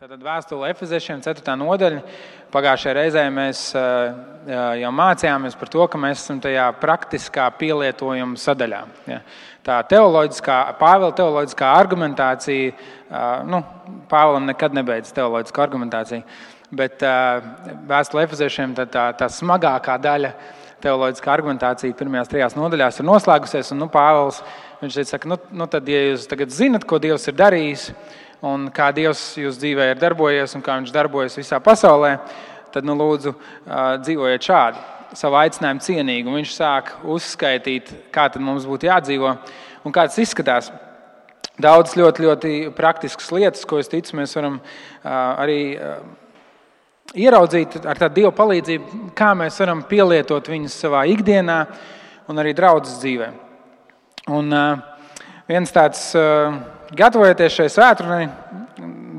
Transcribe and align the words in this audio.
Tātad 0.00 0.22
vēstule 0.24 0.70
Efeziešiem 0.72 1.18
4. 1.20 1.52
nodaļa. 1.60 1.98
Pagājušajā 2.54 2.92
reizē 2.96 3.24
mēs 3.36 3.58
jau 4.80 4.92
mācījāmies 4.96 5.58
par 5.60 5.68
to, 5.74 5.82
ka 5.92 5.98
mēs 6.00 6.22
esam 6.22 6.38
tajā 6.40 6.70
praktiskā 6.80 7.44
pielietojuma 7.58 8.40
sadaļā. 8.40 8.78
Tā 9.68 9.76
teoloģiskā, 9.90 10.56
Pāvila 10.78 11.10
teoloģiskā 11.18 11.72
argumentācija, 11.82 12.70
nu, 13.52 13.60
Pāvilam 14.08 14.48
nekad 14.48 14.78
nebeidz 14.78 15.12
teoloģiska 15.18 15.64
argumentācija, 15.66 16.24
bet 16.80 17.04
vēstule 17.92 18.24
Efeziešiem 18.24 18.72
tā, 18.80 18.88
tā, 18.88 19.04
tā 19.20 19.28
smagākā 19.36 19.98
daļa 20.00 20.32
teoloģiskā 20.80 21.34
argumentācija 21.34 22.00
pirmajās 22.00 22.32
trijās 22.32 22.56
nodaļās 22.56 23.02
ir 23.02 23.08
noslēgusies. 23.10 23.74
Un, 23.76 23.84
nu, 23.84 23.92
Pāvils 23.92 24.40
viņš 24.80 24.96
teica, 25.02 25.20
ka, 25.20 25.34
nu, 25.34 25.40
nu, 25.60 25.68
tad, 25.68 25.92
ja 25.92 26.02
jūs 26.06 26.24
tagad 26.32 26.56
zinat, 26.56 26.88
ko 26.88 26.96
Dievs 27.04 27.28
ir 27.28 27.36
darījis, 27.36 27.90
un 28.46 28.68
kā 28.74 28.90
Dievs 28.96 29.20
jūsu 29.40 29.60
dzīvē 29.60 29.90
ir 29.92 30.00
darbojies 30.00 30.54
un 30.56 30.64
kā 30.64 30.78
Viņš 30.78 30.92
darbojas 30.94 31.36
visā 31.38 31.60
pasaulē, 31.62 32.16
tad 32.72 32.86
nu, 32.86 32.94
lūdzu 32.98 33.34
dzīvojiet 34.04 34.46
šādi, 34.46 34.84
savu 35.18 35.40
aicinājumu 35.40 35.84
cienīgi. 35.84 36.28
Un 36.28 36.38
viņš 36.40 36.54
sāk 36.54 36.94
uzskaitīt, 37.04 37.90
kā 38.14 38.28
mums 38.38 38.68
būtu 38.68 38.88
jādzīvo 38.88 39.34
un 39.84 39.94
kā 39.94 40.06
tas 40.08 40.20
izskatās. 40.22 40.70
Daudz 41.60 41.92
ļoti, 41.98 42.24
ļoti 42.24 42.54
praktiskas 42.72 43.28
lietas, 43.34 43.66
ko 43.68 43.80
es 43.82 43.90
ticu, 43.90 44.16
mēs 44.16 44.32
varam 44.38 44.60
arī 45.04 45.60
ieraudzīt 47.20 47.80
ar 47.84 47.98
tādu 47.98 48.22
dievu 48.22 48.32
palīdzību, 48.38 49.10
kā 49.18 49.32
mēs 49.36 49.58
varam 49.60 49.82
pielietot 49.88 50.48
viņus 50.48 50.78
savā 50.86 51.04
ikdienā 51.10 51.58
un 52.30 52.40
arī 52.40 52.54
draudzes 52.56 53.00
dzīvē. 53.02 53.28
Un 54.30 54.54
viens 55.50 55.74
tāds 55.74 56.04
gatavojoties 56.96 57.56
šai 57.56 57.68
svētdienai, 57.70 58.24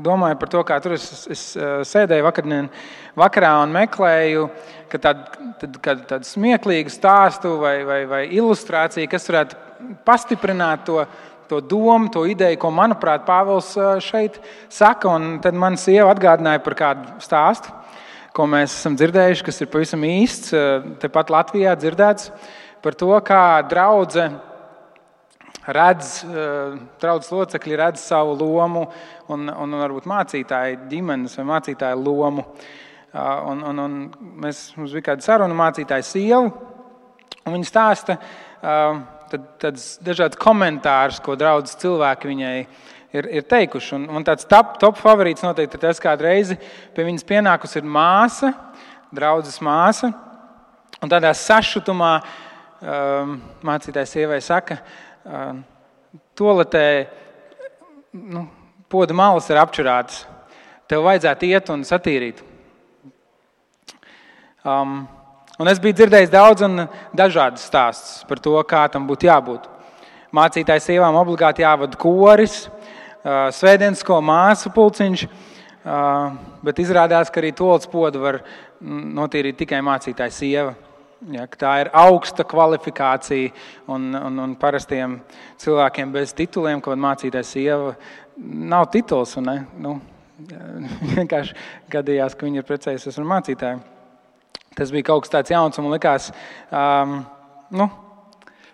domāju 0.02 0.38
par 0.40 0.50
to, 0.50 0.62
kā 0.66 0.78
tur 0.82 0.96
es, 0.96 1.06
es 1.30 1.42
sēdēju 1.88 2.26
vakardien, 2.26 2.68
vakarā 3.18 3.52
un 3.62 3.74
meklēju 3.74 4.46
tādu, 4.92 5.78
tādu 5.80 6.26
smieklīgu 6.26 6.92
stāstu 6.92 7.54
vai, 7.60 7.76
vai, 7.88 8.00
vai 8.10 8.22
ilustrāciju, 8.34 9.10
kas 9.10 9.28
varētu 9.30 9.60
pastiprināt 10.06 10.84
to, 10.88 11.04
to 11.50 11.60
domu, 11.64 12.10
to 12.12 12.24
ideju, 12.28 12.60
ko, 12.60 12.72
manuprāt, 12.74 13.24
Pāvils 13.28 13.72
šeit 14.04 14.40
saka. 14.72 15.10
Un 15.12 15.38
tad 15.44 15.56
man 15.58 15.78
sieva 15.80 16.10
atgādināja 16.12 16.62
par 16.64 16.78
kādu 16.78 17.16
stāstu, 17.22 17.72
ko 18.36 18.48
mēs 18.48 18.74
esam 18.80 18.96
dzirdējuši, 18.98 19.46
kas 19.48 19.60
ir 19.60 19.72
pavisam 19.72 20.06
īsts, 20.08 20.54
tepat 21.02 21.32
Latvijā 21.32 21.76
dzirdēts 21.78 22.32
par 22.82 22.96
to, 22.98 23.12
kā 23.22 23.44
draudzene 23.70 24.51
redz, 25.66 26.22
eh, 26.26 27.26
locekļi 27.30 27.78
redz 27.78 28.02
savu 28.02 28.34
lomu 28.38 28.86
un, 29.30 29.48
un 29.48 29.78
varbūt 29.78 30.08
mācītāju 30.10 30.86
ģimenes 30.90 31.36
vai 31.38 31.48
mācītāju 31.52 32.02
lomu. 32.02 32.46
Ah, 33.12 33.42
un, 33.44 33.60
un, 33.68 33.78
un 33.78 33.96
mēs, 34.40 34.70
mums 34.78 34.94
bija 34.96 35.10
kāda 35.10 35.24
saruna 35.24 35.52
mācītāja 35.52 36.04
sieva, 36.06 36.46
un 37.44 37.52
viņa 37.52 37.68
stāsta 37.68 38.16
ah, 38.16 39.02
tad, 39.28 39.44
tad 39.60 39.80
dažādas 40.06 40.40
komentārus, 40.40 41.20
ko 41.20 41.36
draudzes 41.36 41.76
cilvēki 41.82 42.30
viņai 42.30 42.54
ir, 43.12 43.28
ir 43.40 43.46
teikuši. 43.48 43.94
Un, 43.98 44.08
un 44.16 44.26
tāds 44.26 44.48
top, 44.48 44.78
top 44.80 44.98
favorīts 45.00 45.44
noteikti 45.44 45.78
ir 45.78 45.84
tas, 45.84 46.00
kādu 46.02 46.26
reizi 46.26 46.58
pie 46.96 47.06
viņas 47.06 47.28
pienākusi 47.28 47.80
ir 47.80 47.88
māsa, 47.98 48.52
draudzes 49.14 49.60
māsa. 49.64 50.12
Un 51.02 51.10
tādā 51.10 51.32
sašutumā 51.34 52.12
um, 52.22 53.38
mācītājs 53.66 54.16
sievai 54.16 54.38
saka, 54.44 54.78
toaletē 56.38 56.86
nu, 58.12 58.46
poda 58.92 59.14
malas 59.16 59.48
ir 59.50 59.60
apčurātas. 59.60 60.24
Tev 60.90 61.06
vajadzētu 61.06 61.48
iet 61.48 61.70
un 61.72 61.84
satīrīt. 61.86 62.42
Um, 64.62 65.02
un 65.58 65.70
es 65.70 65.80
biju 65.82 65.96
dzirdējis 65.98 66.32
daudz 66.32 66.62
un 66.66 66.84
dažādas 67.16 67.64
stāstus 67.66 68.26
par 68.28 68.42
to, 68.42 68.54
kā 68.68 68.84
tam 68.92 69.08
būtu 69.08 69.26
jābūt. 69.30 69.64
Mācītājai 70.32 70.84
sievām 70.84 71.16
obligāti 71.18 71.64
jāvada 71.64 71.98
koris, 71.98 72.66
uh, 72.68 73.48
svētdienisko 73.54 74.20
māsu 74.24 74.70
pulciņš, 74.74 75.24
uh, 75.26 76.36
bet 76.64 76.84
izrādās, 76.84 77.32
ka 77.32 77.42
arī 77.42 77.50
tolas 77.56 77.88
podu 77.90 78.22
var 78.22 78.42
notīrīt 78.82 79.58
tikai 79.64 79.82
mācītāja 79.84 80.34
sieva. 80.34 80.74
Ja, 81.30 81.44
tā 81.46 81.72
ir 81.84 81.88
augsta 81.94 82.42
kvalifikācija 82.42 83.52
un, 83.94 84.08
un, 84.10 84.38
un 84.42 84.54
parastiem 84.58 85.20
cilvēkiem 85.62 86.10
bez 86.10 86.32
tituliem, 86.34 86.80
ko 86.82 86.96
mācīties 86.98 87.52
sieva, 87.54 87.92
nav 88.42 88.88
tituls. 88.90 89.36
Nu, 89.38 89.92
vienkārši 91.14 91.54
gadījās, 91.92 92.34
ka 92.34 92.48
viņi 92.48 92.58
ir 92.58 92.66
precējusies 92.66 93.20
ar 93.22 93.28
mācītāju. 93.36 93.82
Tas 94.74 94.90
bija 94.90 95.12
kaut 95.12 95.22
kas 95.22 95.34
tāds 95.36 95.52
jauns 95.54 95.78
un 95.78 95.86
man 95.86 95.94
likās, 95.94 96.30
um, 96.74 97.14
nu, 97.78 97.86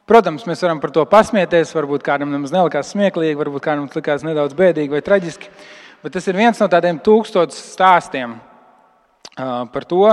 protams, 0.08 0.46
mēs 0.48 0.64
varam 0.64 0.80
par 0.80 0.94
to 0.94 1.04
pasmieties. 1.10 1.74
Varbūt 1.76 2.06
kādam 2.06 2.32
nemaz 2.32 2.54
nelikās 2.54 2.94
smieklīgi, 2.94 3.36
varbūt 3.42 3.66
kādam 3.66 3.90
tas 3.90 4.00
likās 4.00 4.24
nedaudz 4.24 4.56
bēdīgi 4.56 4.94
vai 4.96 5.02
traģiski. 5.04 5.52
Bet 6.00 6.16
tas 6.16 6.32
ir 6.32 6.38
viens 6.38 6.64
no 6.64 6.70
tādiem 6.72 7.02
tūkstošiem 7.04 7.58
stāstiem 7.58 8.38
uh, 8.38 9.66
par 9.74 9.88
to. 9.90 10.06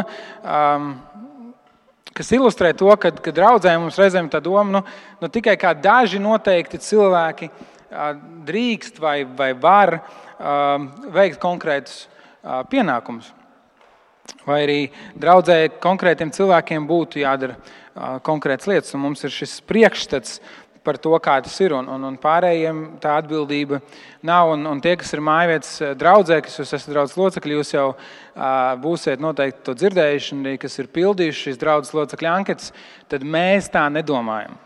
Kas 2.16 2.32
ilustrē 2.32 2.72
to, 2.78 2.88
ka, 2.96 3.10
ka 3.12 3.32
draudzē 3.36 3.74
mums 3.76 3.98
reizēm 4.00 4.30
tā 4.32 4.40
doma, 4.40 4.64
nu, 4.78 4.82
nu 5.20 5.28
tikai 5.28 5.58
kā 5.60 5.74
daži 5.76 6.22
noteikti 6.24 6.80
cilvēki 6.80 7.50
drīkst 8.48 9.02
vai, 9.04 9.18
vai 9.28 9.50
var 9.52 9.98
veikt 11.12 11.42
konkrētus 11.44 12.06
pienākumus. 12.72 13.34
Vai 14.46 14.62
arī 14.64 14.80
draudzē 15.20 15.58
konkrētiem 15.84 16.32
cilvēkiem 16.34 16.88
būtu 16.88 17.20
jādara 17.22 17.60
konkrētas 18.26 18.70
lietas, 18.72 18.96
un 18.96 19.04
mums 19.06 19.24
ir 19.28 19.34
šis 19.36 19.60
priekšstats 19.68 20.40
par 20.86 21.00
to, 21.02 21.14
kā 21.24 21.40
tas 21.44 21.56
ir. 21.64 21.74
Un, 21.76 21.90
un, 21.92 22.06
un 22.12 22.18
pārējiem 22.22 22.82
tā 23.04 23.18
atbildība 23.22 23.82
nav. 24.26 24.54
Un, 24.54 24.68
un 24.70 24.84
tie, 24.84 24.96
kas 25.02 25.14
ir 25.16 25.24
mājvietas 25.26 25.74
eh, 25.82 25.96
draudzē, 25.98 26.42
kas 26.46 26.60
jūs 26.62 26.76
esat 26.78 26.94
draugs 26.94 27.18
locekļi, 27.20 27.58
jūs 27.60 27.74
jau 27.76 27.88
uh, 27.92 28.46
būsiet 28.82 29.24
noteikti 29.24 29.66
to 29.66 29.76
dzirdējuši, 29.82 30.36
un 30.38 30.46
arī 30.46 30.60
kas 30.62 30.78
ir 30.80 30.92
pildījuši 30.94 31.50
šīs 31.50 31.60
draudzes 31.62 31.98
locekļu 31.98 32.32
anketas, 32.32 32.72
tad 33.12 33.26
mēs 33.26 33.72
tā 33.74 33.88
nedomājam. 33.94 34.62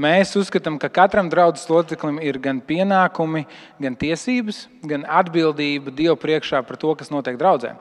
Mēs 0.00 0.30
uzskatām, 0.38 0.78
ka 0.80 0.88
katram 0.88 1.28
draudzes 1.28 1.66
loceklim 1.68 2.20
ir 2.24 2.38
gan 2.40 2.60
pienākumi, 2.64 3.42
gan 3.82 3.96
tiesības, 3.98 4.62
gan 4.86 5.02
atbildība 5.04 5.92
Dievu 5.92 6.14
priekšā 6.20 6.62
par 6.64 6.78
to, 6.80 6.94
kas 6.96 7.10
notiek 7.12 7.36
draudzē. 7.40 7.74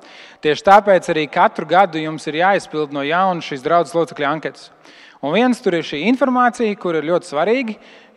Tieši 0.43 0.65
tāpēc 0.67 1.07
arī 1.13 1.27
katru 1.31 1.69
gadu 1.69 2.01
jums 2.01 2.25
ir 2.27 2.41
jāizpild 2.41 2.95
no 2.95 3.05
jauna 3.07 3.45
šīs 3.45 3.63
draudzes 3.63 3.95
locekļu 3.95 4.27
anketas. 4.27 4.67
Un 5.19 5.33
viens 5.35 5.59
tur 5.59 5.75
ir 5.75 5.83
šī 5.83 6.05
informācija, 6.07 6.75
kur 6.79 6.95
ir 6.95 7.07
ļoti 7.09 7.27
svarīga, 7.27 7.73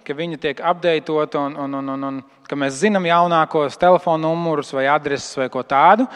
ka 0.07 0.15
viņa 0.15 0.37
tiek 0.43 0.61
apdeitota 0.63 1.41
un, 1.49 1.57
un, 1.59 1.75
un, 1.81 1.89
un, 1.97 2.05
un 2.07 2.21
ka 2.47 2.59
mēs 2.59 2.77
zinām 2.79 3.09
jaunākos 3.09 3.79
telefonu 3.81 4.29
numurus 4.29 4.71
vai 4.77 4.87
adreses 4.91 5.35
vai 5.41 5.49
ko 5.51 5.65
tādu. 5.67 6.07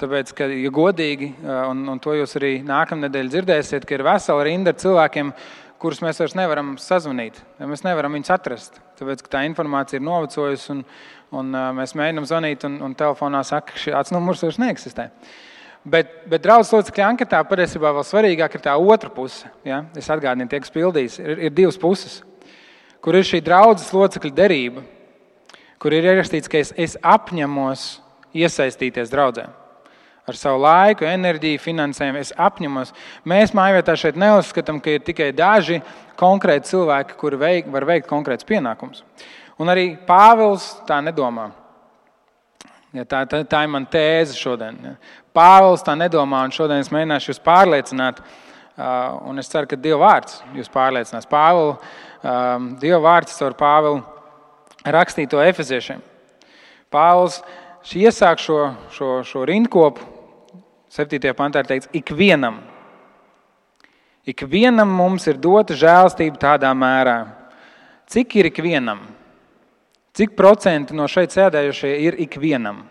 Tāpēc, 0.00 0.32
ka, 0.36 0.48
ja 0.50 0.72
godīgi, 0.74 1.30
un, 1.46 1.80
un 1.88 2.00
to 2.02 2.16
jūs 2.18 2.36
arī 2.36 2.58
nākamā 2.66 3.06
nedēļa 3.06 3.32
dzirdēsiet, 3.32 3.86
ka 3.88 3.96
ir 3.96 4.04
vesela 4.04 4.44
rinda 4.44 4.74
ar 4.74 4.80
cilvēkiem, 4.82 5.30
kurus 5.80 6.02
mēs 6.04 6.20
vairs 6.20 6.36
nevaram 6.36 6.74
sazvanīt. 6.82 7.40
Mēs 7.62 7.86
nevaram 7.86 8.16
viņus 8.18 8.34
atrast. 8.34 8.80
Tāpēc, 8.98 9.24
ka 9.24 9.36
tā 9.36 9.44
informācija 9.48 10.00
ir 10.00 10.04
novecojusi 10.04 10.72
un, 10.74 10.84
un 11.40 11.56
mēs 11.78 11.96
mēģinām 11.96 12.28
zvanīt, 12.28 12.68
un, 12.68 12.80
un 12.84 12.98
telefonā 12.98 13.40
saka, 13.48 13.72
ka 13.72 13.84
šāds 13.86 14.12
numurs 14.12 14.44
vairs 14.44 14.60
neeksistē. 14.60 15.08
Bet, 15.84 16.12
bet 16.24 16.40
draudzes 16.40 16.72
locekļu 16.72 17.04
anketā 17.04 17.42
patiesībā 17.44 17.90
vēl 17.92 18.04
svarīgāk 18.08 18.54
ir 18.56 18.62
tā 18.64 18.72
otra 18.80 19.10
puse. 19.12 19.50
Ja? 19.68 19.82
Es 19.92 20.08
atgādinu, 20.08 20.48
tie, 20.48 20.62
kas 20.64 20.72
pildīs, 20.72 21.18
ir, 21.20 21.42
ir 21.48 21.52
divas 21.52 21.76
puses, 21.80 22.22
kur 23.04 23.18
ir 23.18 23.26
šī 23.28 23.42
draudzes 23.44 23.90
locekļu 23.92 24.30
derība, 24.32 24.84
kur 25.82 25.92
ir 25.92 26.08
ierakstīts, 26.08 26.48
ka 26.48 26.62
es, 26.62 26.72
es 26.80 26.96
apņemos 27.04 27.82
iesaistīties 28.32 29.12
draudzē. 29.12 29.44
Ar 30.24 30.38
savu 30.40 30.62
laiku, 30.64 31.04
enerģiju, 31.04 31.60
finansējumu 31.60 32.22
es 32.22 32.32
apņemos. 32.40 32.94
Mēs 33.28 33.52
mājvietā 33.52 33.92
šeit 34.00 34.16
neuzskatām, 34.16 34.78
ka 34.80 34.94
ir 34.94 35.04
tikai 35.04 35.28
daži 35.36 35.82
konkrēti 36.16 36.70
cilvēki, 36.70 37.18
kuri 37.20 37.40
veik, 37.42 37.68
var 37.74 37.84
veikt 37.90 38.08
konkrēts 38.08 38.48
pienākums. 38.48 39.04
Un 39.60 39.68
arī 39.68 39.90
Pāvils 40.08 40.70
tā 40.88 41.02
nedomā. 41.04 41.50
Ja 42.94 43.02
tā, 43.10 43.24
tā, 43.26 43.42
tā 43.42 43.64
ir 43.66 43.70
mana 43.72 43.90
tēze 43.90 44.36
šodien. 44.38 44.76
Ja. 44.86 44.94
Pāvils 45.34 45.82
tā 45.82 45.96
nedomā, 45.98 46.44
un 46.46 46.54
šodien 46.54 46.78
es 46.78 46.92
mēģināšu 46.94 47.32
jūs 47.32 47.42
pārliecināt. 47.42 48.20
Un 49.26 49.38
es 49.38 49.50
ceru, 49.50 49.68
ka 49.70 49.78
Dieva 49.78 50.00
vārds 50.02 50.40
jūs 50.54 50.70
pārliecinās. 50.70 51.26
Pāvils, 51.30 51.82
Dieva 52.82 53.00
vārds 53.02 53.34
caur 53.38 53.56
Pāvilu 53.58 54.02
rakstīto 54.94 55.42
efeziešiem. 55.42 56.02
Pāvils 56.94 57.40
iesāk 57.98 58.38
šo, 58.42 58.60
šo, 58.94 59.10
šo 59.26 59.42
rindkopu, 59.48 60.06
7. 60.94 61.18
pantā 61.34 61.64
ir 61.64 61.70
teikts, 61.72 61.90
ikvienam. 61.90 62.60
Ikvienam 64.30 64.88
mums 64.94 65.26
ir 65.26 65.40
dota 65.42 65.74
žēlastība 65.76 66.38
tādā 66.40 66.70
mērā, 66.78 67.18
cik 68.08 68.38
ir 68.38 68.48
ikvienam. 68.52 69.02
Cik 70.14 70.36
procenti 70.38 70.94
no 70.94 71.08
šeit 71.10 71.34
sēdējušie 71.34 71.94
ir 72.06 72.18
ikvienam? 72.22 72.84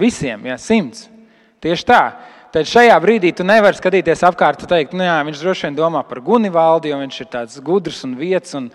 Visiem, 0.00 0.46
ja 0.48 0.56
simts. 0.58 1.06
Tieši 1.62 1.86
tā. 1.88 2.00
Tad 2.54 2.68
šajā 2.70 2.94
brīdī 3.02 3.32
tu 3.34 3.44
nevari 3.46 3.74
skatīties 3.74 4.22
apkārt 4.28 4.62
un 4.62 4.70
teikt, 4.70 4.92
nu 4.94 5.02
jā, 5.02 5.14
viņš 5.26 5.40
droši 5.42 5.66
vien 5.66 5.78
domā 5.78 6.04
par 6.06 6.20
Gunivaldi, 6.22 6.92
jo 6.92 6.98
viņš 7.00 7.16
ir 7.24 7.30
tāds 7.32 7.56
gudrs 7.66 8.04
un 8.06 8.12
vietas 8.18 8.54
un, 8.54 8.68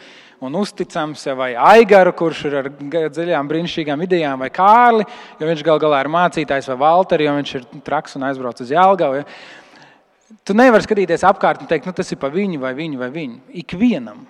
un 0.44 0.58
uzticams, 0.60 1.24
vai 1.40 1.54
Aigaru, 1.56 2.12
kurš 2.20 2.42
ir 2.50 2.58
ar 2.60 2.68
dziļām, 2.76 3.52
brīnišķīgām 3.52 4.04
idejām, 4.04 4.44
vai 4.44 4.50
Kārli, 4.52 5.06
jo 5.40 5.48
viņš 5.48 5.64
gal 5.64 5.80
galā 5.80 6.02
ir 6.04 6.12
mācītājs, 6.12 6.68
vai 6.74 6.78
Valteri, 6.84 7.30
jo 7.30 7.38
viņš 7.38 7.54
ir 7.56 7.70
traks 7.88 8.20
un 8.20 8.28
aizbrauc 8.28 8.60
uz 8.66 8.74
Jālgavu. 8.76 9.22
Ja? 9.22 10.36
Tu 10.44 10.58
nevari 10.60 10.84
skatīties 10.84 11.24
apkārt 11.32 11.64
un 11.64 11.72
teikt, 11.72 11.88
nu, 11.88 11.96
tas 11.96 12.12
ir 12.12 12.20
pa 12.20 12.28
viņu 12.34 12.60
vai 12.66 12.76
viņu 12.76 13.00
vai 13.00 13.10
viņu. 13.16 13.40
Ikvienam, 13.64 14.26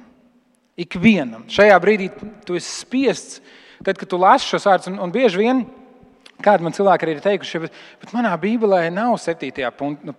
ikvienam. 0.85 1.43
Šajā 1.51 1.75
brīdī 1.83 2.09
tu 2.47 2.57
esi 2.59 2.71
spiests, 2.83 3.41
tad, 3.83 3.97
kad 3.99 4.07
tu 4.09 4.19
lasi 4.19 4.47
šos 4.49 4.67
vārdus, 4.69 4.91
un, 4.91 4.99
un 5.03 5.13
bieži 5.13 5.41
vien 5.41 5.65
Kādi 6.39 6.63
man 6.63 6.71
cilvēki 6.71 7.03
arī 7.03 7.13
ir 7.17 7.23
teikuši, 7.23 7.59
bet, 7.65 7.79
bet 7.99 8.11
manā 8.15 8.31
Bībelē 8.39 8.85
nav 8.95 9.17
7. 9.19 9.49
Nu, 10.07 10.13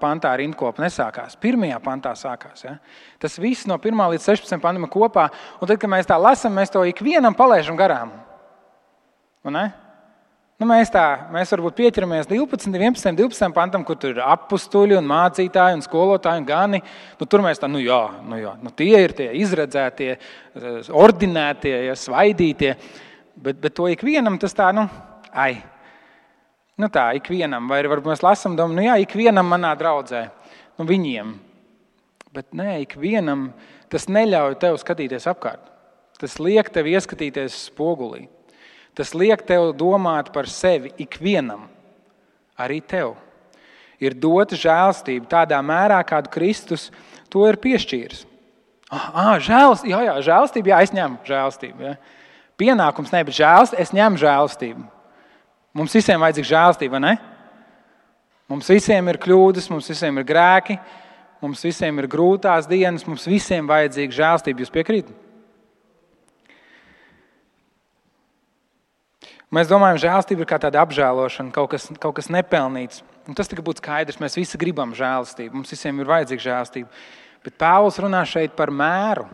pantā 0.00 0.30
rindkopa 0.40 0.80
nesākās. 0.80 1.36
1. 1.36 1.66
pantā 1.84 2.14
sākās. 2.16 2.64
Ja? 2.64 2.78
Tas 3.20 3.36
viss 3.42 3.68
no 3.68 3.76
1 3.76 4.00
līdz 4.14 4.30
16 4.30 4.64
pantam 4.64 4.88
kopā. 4.88 5.26
Un 5.60 5.68
tad, 5.68 5.76
kad 5.82 5.92
mēs 5.92 6.08
tā 6.08 6.16
lasām, 6.16 6.56
mēs 6.56 6.72
to 6.72 6.86
ikvienam 6.88 7.36
palaidām 7.36 7.76
garām. 7.76 8.16
Nu, 10.58 10.66
mēs 10.66 10.90
tā, 10.90 11.04
mēs 11.30 11.52
varbūt 11.54 11.76
pieķeramies 11.78 12.26
12, 12.26 12.72
11, 12.74 13.14
12 13.14 13.54
pantam, 13.54 13.84
kur 13.86 13.94
tur 13.94 14.16
ir 14.16 14.24
apstuļi 14.24 14.96
un 14.98 15.06
mācītāji 15.06 15.76
un 15.76 15.82
skolotāji 15.84 16.42
un 16.42 16.46
gani. 16.48 16.80
Nu, 17.20 17.26
tur 17.30 17.44
mēs 17.44 17.60
tā, 17.62 17.68
nu 17.70 17.78
jā, 17.78 18.00
nu 18.26 18.40
jā 18.40 18.56
nu, 18.58 18.72
tie 18.74 19.04
ir 19.04 19.12
tie 19.14 19.28
izredzētie, 19.38 20.16
ordinētie, 20.90 21.76
ja, 21.86 21.94
svaidītie. 21.94 22.72
Bet, 23.38 23.60
bet 23.62 23.76
to 23.78 23.86
ikvienam 23.86 24.34
tas 24.42 24.56
tā, 24.58 24.72
nu, 24.74 24.88
ai, 25.30 25.60
nu 26.74 26.88
tā, 26.90 27.06
ikvienam, 27.20 27.70
vai 27.70 27.78
varbūt 27.86 28.10
mēs 28.10 28.24
lasām, 28.26 28.56
domājam, 28.58 28.80
nu 28.80 28.86
jā, 28.88 28.96
ikvienam 29.04 29.46
manā 29.54 29.70
draudzē, 29.78 30.24
nu 30.82 30.88
viņiem. 30.88 31.30
Bet 32.34 32.50
nē, 32.58 32.80
ikvienam 32.82 33.52
tas 33.94 34.10
neļauj 34.10 34.58
tev 34.66 34.80
skatīties 34.82 35.30
apkārt. 35.30 35.70
Tas 36.18 36.34
liek 36.42 36.66
tev 36.74 36.90
ieskatīties 36.90 37.60
spogulī. 37.68 38.26
Tas 38.98 39.14
liek 39.14 39.44
tev 39.46 39.70
domāt 39.78 40.32
par 40.34 40.48
sevi 40.50 40.90
ikvienam, 40.98 41.68
arī 42.58 42.80
tev. 42.82 43.14
Ir 44.02 44.14
dota 44.18 44.58
žēlstība 44.58 45.26
tādā 45.30 45.58
mērā, 45.62 46.00
kādu 46.06 46.30
Kristus 46.34 46.88
to 47.30 47.44
ir 47.46 47.58
piešķīris. 47.62 48.24
Ah, 48.90 49.08
ah 49.12 49.32
žēlstība, 49.42 49.90
jā, 49.92 50.00
jā, 50.06 50.14
žēlstība, 50.26 50.72
jā, 50.72 50.80
es 50.86 50.94
ņemu 50.96 51.18
žēlstību. 51.28 51.86
Ja. 51.86 51.94
Pienākums 52.58 53.14
ne, 53.14 53.22
bet 53.28 53.38
žēlstība, 53.38 53.82
es 53.84 53.94
ņemu 53.94 54.22
žēlstību. 54.22 54.86
Mums 55.78 55.94
visiem 55.94 56.24
vajadzīga 56.24 56.50
žēlstība, 56.50 56.96
vai 56.96 57.02
ne? 57.04 57.14
Mums 58.50 58.70
visiem 58.72 59.12
ir 59.12 59.20
kļūdas, 59.22 59.68
mums 59.70 59.90
visiem 59.92 60.18
ir 60.18 60.26
grēki, 60.26 60.78
mums 61.44 61.62
visiem 61.62 62.02
ir 62.02 62.10
grūtās 62.10 62.66
dienas, 62.66 63.06
mums 63.06 63.28
visiem 63.28 63.68
vajadzīga 63.68 64.18
žēlstība. 64.22 64.64
Jūs 64.64 64.74
piekrītat? 64.74 65.27
Mēs 69.54 69.70
domājam, 69.70 70.00
žēlstība 70.02 70.44
ir 70.44 70.48
kā 70.50 70.58
tāda 70.60 70.82
apžēlošana, 70.84 71.52
kaut 71.54 71.70
kas, 71.72 71.86
kaut 72.02 72.18
kas 72.18 72.28
nepelnīts. 72.28 73.00
Un 73.28 73.36
tas 73.36 73.48
tikai 73.48 73.64
būtu 73.64 73.80
skaidrs. 73.80 74.20
Mēs 74.20 74.36
visi 74.36 74.60
gribam 74.60 74.92
žēlstību, 74.96 75.56
mums 75.56 75.72
visiem 75.72 76.00
ir 76.00 76.10
vajadzīga 76.10 76.44
žēlstība. 76.44 76.90
Bet 77.46 77.56
Pāvils 77.60 78.00
runā 78.02 78.20
šeit 78.28 78.52
par 78.58 78.72
mēru. 78.74 79.24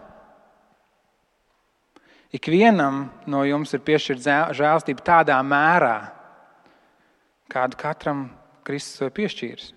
Ikvienam 2.35 3.09
no 3.31 3.43
jums 3.47 3.75
ir 3.75 3.83
piešķirta 3.87 4.55
žēlstība 4.59 5.03
tādā 5.07 5.37
mērā, 5.47 5.97
kādu 7.51 7.79
katram 7.79 8.25
Kristus 8.67 9.03
ir 9.07 9.15
piešķīris. 9.15 9.69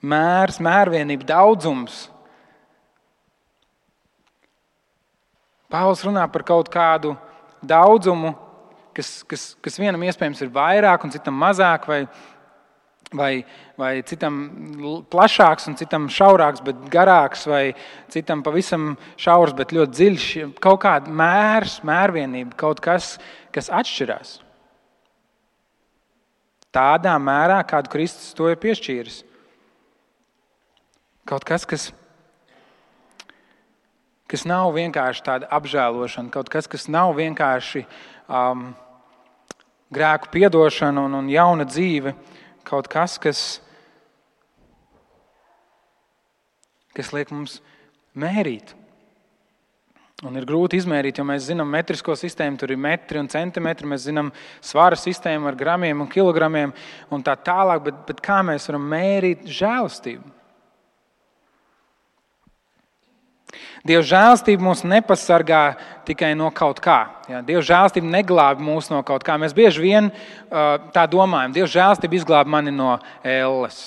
Mērs, 0.00 0.60
mērvienība, 0.64 1.28
daudzums. 1.28 2.06
Pāvils 5.72 6.04
runā 6.04 6.24
par 6.32 6.44
kaut 6.48 6.68
kādu 6.72 7.14
daudzumu, 7.60 8.34
kas, 9.00 9.14
kas, 9.28 9.46
kas 9.64 9.80
vienam 9.80 10.04
iespējams 10.06 10.44
ir 10.44 10.52
vairāk, 10.54 11.06
un 11.08 11.14
citam 11.14 11.40
mazāk, 11.40 11.88
vai, 11.90 12.02
vai, 13.16 13.30
vai 13.80 13.94
citam 14.06 14.36
plašāks, 15.10 15.66
un 15.72 15.78
citam 15.80 16.06
šaurāks, 16.12 16.62
bet 16.68 16.84
garāks, 16.92 17.48
vai 17.50 17.64
citam 18.12 18.44
pavisam 18.46 18.92
šaurs, 19.20 19.56
bet 19.58 19.74
ļoti 19.74 19.96
dziļš. 19.96 20.28
Kaut 20.62 20.84
kāda 20.84 21.10
mērs, 21.10 21.80
mērvienība, 21.88 22.54
kaut 22.60 22.84
kas, 22.84 23.16
kas 23.56 23.72
atšķirās 23.80 24.38
tādā 26.74 27.16
mērā, 27.18 27.60
kādu 27.66 27.90
Kristus 27.92 28.34
to 28.38 28.48
ir 28.50 28.58
piešķīris. 28.62 29.22
Kaut 31.28 31.44
kas, 31.46 31.66
kas, 31.68 31.88
kas 34.30 34.46
nav 34.48 34.72
vienkārši 34.74 35.26
tāda 35.26 35.50
apžēlošana, 35.58 36.32
kaut 36.34 36.50
kas, 36.50 36.70
kas 36.70 36.88
nav 36.90 37.12
vienkārši 37.18 37.84
um, 38.26 38.70
grēku 39.94 40.30
piedošana 40.32 41.04
un, 41.06 41.16
un 41.18 41.30
jauna 41.30 41.66
dzīve, 41.68 42.14
kaut 42.66 42.88
kas, 42.90 43.16
kas, 43.22 43.40
kas 46.96 47.12
liek 47.16 47.32
mums 47.34 47.58
mērīt. 48.18 48.76
Un 50.28 50.36
ir 50.36 50.44
grūti 50.44 50.76
izmērīt, 50.76 51.16
jo 51.16 51.24
mēs 51.24 51.46
zinām 51.46 51.70
metrisko 51.72 52.12
sistēmu, 52.18 52.58
tur 52.60 52.74
ir 52.74 52.80
metri 52.80 53.16
un 53.22 53.30
centimetri, 53.32 53.88
mēs 53.88 54.04
zinām 54.04 54.28
svara 54.60 54.98
sistēmu 55.00 55.48
ar 55.48 55.56
gramiem 55.56 56.02
un 56.04 56.10
kilogramiem 56.12 56.74
un 57.08 57.24
tā 57.24 57.38
tālāk, 57.40 57.86
bet, 57.86 58.02
bet 58.10 58.20
kā 58.24 58.42
mēs 58.44 58.68
varam 58.68 58.84
mērīt 58.92 59.48
žēlastību? 59.48 60.39
Dieva 63.86 64.02
žēlastība 64.06 64.62
mūs 64.62 64.82
nepasargā 64.86 65.62
tikai 66.08 66.34
no 66.38 66.50
kaut 66.54 66.82
kā. 66.84 66.98
Ja? 67.30 67.40
Dieva 67.44 67.62
žēlastība 67.64 68.10
neglābi 68.12 68.64
mūs 68.66 68.90
no 68.92 69.00
kaut 69.06 69.24
kā. 69.26 69.38
Mēs 69.40 69.56
bieži 69.56 69.82
vien 69.82 70.10
uh, 70.12 70.76
tā 70.94 71.06
domājam, 71.10 71.54
Dieva 71.56 71.70
žēlastība 71.70 72.20
izglāba 72.20 72.52
mani 72.58 72.74
no 72.74 72.98
ēles. 73.26 73.80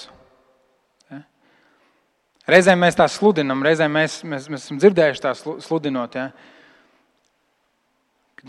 Reizēm 2.49 2.81
mēs 2.83 2.97
tā 2.99 3.05
sludinām, 3.07 3.61
reizēm 3.63 3.93
mēs, 3.95 4.17
mēs, 4.27 4.49
mēs 4.51 4.65
esam 4.65 4.79
dzirdējuši 4.81 5.21
tā 5.23 5.31
sludinot. 5.63 6.17
Ja? 6.19 6.25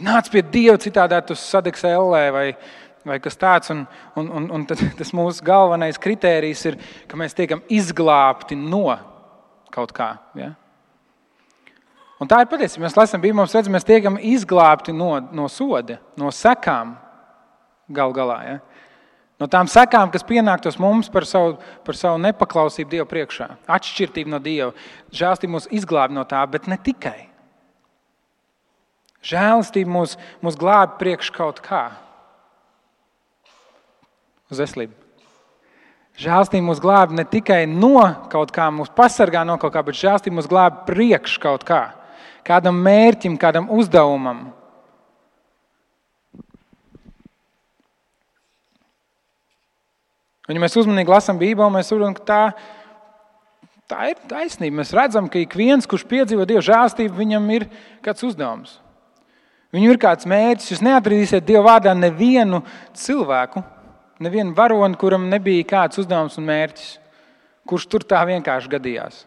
Nāc 0.03 0.31
pie 0.33 0.43
Dieva, 0.43 0.81
citādi 0.83 1.21
tu 1.29 1.37
sadegs 1.39 1.87
ellē 1.87 2.25
vai, 2.35 2.49
vai 3.07 3.21
kas 3.23 3.39
tāds. 3.39 3.71
Un, 3.71 3.85
un, 4.19 4.33
un, 4.41 4.51
un 4.57 4.67
tas 4.99 5.15
mūsu 5.15 5.47
galvenais 5.47 6.01
kritērijs 6.03 6.67
ir, 6.73 6.81
ka 7.07 7.21
mēs 7.21 7.39
tiekam 7.39 7.63
izglābti 7.71 8.59
no 8.59 8.89
kaut 9.75 9.95
kā. 9.95 10.17
Ja? 10.39 10.57
Un 12.25 12.29
tā 12.31 12.39
ir 12.41 12.49
patiesība. 12.49 12.87
Mēs 12.87 12.95
lasām, 12.97 13.21
bija 13.21 13.37
mums 13.37 13.53
redzams, 13.53 13.75
mēs 13.77 13.85
tiekam 13.85 14.17
izglābti 14.17 14.95
no, 14.97 15.19
no 15.37 15.45
soda, 15.53 15.99
no 16.17 16.31
sekām 16.33 16.95
gal 17.93 18.15
galā. 18.17 18.39
Ja? 18.49 18.55
No 19.43 19.49
tām 19.51 19.69
sekām, 19.69 20.09
kas 20.15 20.25
pienāktos 20.25 20.79
mums 20.81 21.11
par 21.13 21.27
savu, 21.29 21.59
par 21.85 21.99
savu 22.01 22.23
nepaklausību 22.23 22.95
Dieva 22.95 23.05
priekšā, 23.11 23.51
atšķirību 23.77 24.33
no 24.33 24.41
Dieva. 24.41 24.71
Žēlstība 25.13 25.59
mūs 25.59 25.69
izglāb 25.75 26.15
no 26.17 26.25
tā, 26.25 26.41
bet 26.49 26.71
ne 26.71 26.79
tikai. 26.81 27.35
Žēlastība 29.25 29.89
mūs, 29.91 30.19
mūs 30.45 30.57
glābi 30.61 30.99
priekš 31.01 31.31
kaut 31.33 31.61
kā. 31.65 31.87
Uz 34.53 34.61
veselību. 34.61 34.97
Žēlastība 36.21 36.69
mūs 36.69 36.81
glābi 36.81 37.17
ne 37.19 37.25
tikai 37.29 37.65
no 37.69 38.01
kaut 38.33 38.53
kā, 38.55 38.71
mūs 38.73 38.93
pasargā 38.97 39.43
no 39.45 39.57
kaut 39.61 39.75
kā, 39.75 39.83
bet 39.85 39.99
žēlastība 39.99 40.39
mūs 40.39 40.49
glābi 40.49 40.85
priekš 40.89 41.37
kaut 41.43 41.65
kā. 41.69 41.83
Kādam 42.45 42.77
mērķim, 42.85 43.39
kādam 43.41 43.71
uzdevumam. 43.73 44.47
Un, 50.45 50.53
ja 50.53 50.61
mēs 50.61 50.77
uzmanīgi 50.77 51.09
lasām 51.09 51.39
Bībeli, 51.41 51.73
mēs 51.73 51.89
saprotam, 51.89 52.17
ka 52.19 52.25
tā, 52.29 52.41
tā 53.89 54.11
ir 54.11 54.19
taisnība. 54.29 54.83
Mēs 54.83 54.93
redzam, 54.97 55.31
ka 55.33 55.41
ik 55.41 55.57
viens, 55.57 55.89
kurš 55.89 56.05
piedzīvo 56.11 56.45
Dieva 56.49 56.61
žēlstību, 56.65 57.17
viņam 57.17 57.47
ir 57.57 57.65
kāds 58.05 58.27
uzdevums. 58.29 58.75
Viņam 59.73 59.95
ir 59.95 60.01
kāds 60.03 60.29
mērķis. 60.29 60.75
Jūs 60.75 60.85
neatradīsiet 60.85 61.47
Dieva 61.49 61.65
vārdā 61.71 61.97
nevienu 61.97 62.61
cilvēku, 62.93 63.65
nevienu 64.23 64.53
varoni, 64.59 65.01
kuram 65.01 65.25
nebija 65.33 65.65
kāds 65.73 66.05
uzdevums 66.05 66.37
un 66.39 66.47
mērķis, 66.51 66.93
kurš 67.65 67.89
tur 67.89 68.05
tā 68.05 68.21
vienkārši 68.29 68.71
gadījās. 68.77 69.25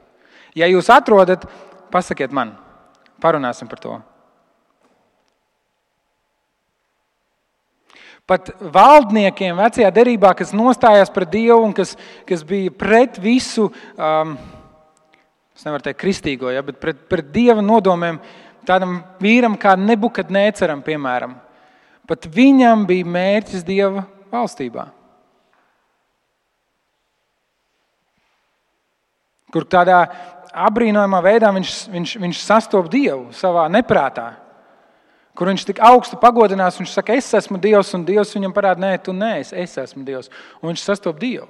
Ja 0.58 0.70
jūs 0.70 0.94
atrodat, 0.94 1.50
pasakiet 1.92 2.30
man, 2.30 2.54
parunāsim 3.24 3.70
par 3.70 3.82
to. 3.82 3.98
Pat 8.28 8.50
valdniekiem 8.60 9.56
vecajā 9.56 9.88
derībā, 9.96 10.34
kas 10.36 10.52
nostājās 10.52 11.12
pret 11.16 11.30
Dievu 11.32 11.62
un 11.64 11.72
kas, 11.76 11.94
kas 12.28 12.42
bija 12.44 12.74
pret 12.76 13.16
visu, 13.24 13.70
um, 13.96 14.34
es 15.56 15.64
nevaru 15.64 15.86
teikt, 15.86 16.02
kristīgo, 16.02 16.52
ja, 16.52 16.60
bet 16.66 16.82
pret, 16.82 17.06
pret 17.08 17.30
Dieva 17.32 17.64
nodomiem, 17.64 18.20
tādam 18.68 19.00
vīram 19.24 19.56
kā 19.56 19.78
Nebukadnēceram, 19.80 20.84
piemēram. 20.84 21.38
Pat 22.08 22.28
viņam 22.36 22.84
bija 22.90 23.08
mērķis 23.16 23.64
Dieva 23.68 24.04
valstībā. 24.34 24.90
Kur 29.56 29.64
tādā 29.72 30.02
apbrīnojamā 30.66 31.22
veidā 31.26 31.52
viņš, 31.54 31.78
viņš, 31.94 32.18
viņš 32.24 32.42
sastopas 32.42 32.92
Dievu 32.94 33.30
savā 33.36 33.68
neprātā. 33.72 34.32
Kur 35.38 35.52
viņš 35.52 35.68
tik 35.70 35.80
augstu 35.86 36.18
pagodinās, 36.18 36.80
viņš 36.80 36.96
saka, 36.98 37.14
es 37.20 37.30
esmu 37.38 37.60
Dievs, 37.62 37.94
un 37.94 38.06
Dievs 38.08 38.34
viņam 38.34 38.56
parāda, 38.56 38.82
nē, 38.82 38.96
tu 39.06 39.14
neesi, 39.14 39.54
es 39.54 39.76
esmu 39.78 40.02
Dievs. 40.08 40.32
Un 40.62 40.72
viņš 40.72 40.86
sastopas 40.86 41.22
Dievu. 41.22 41.50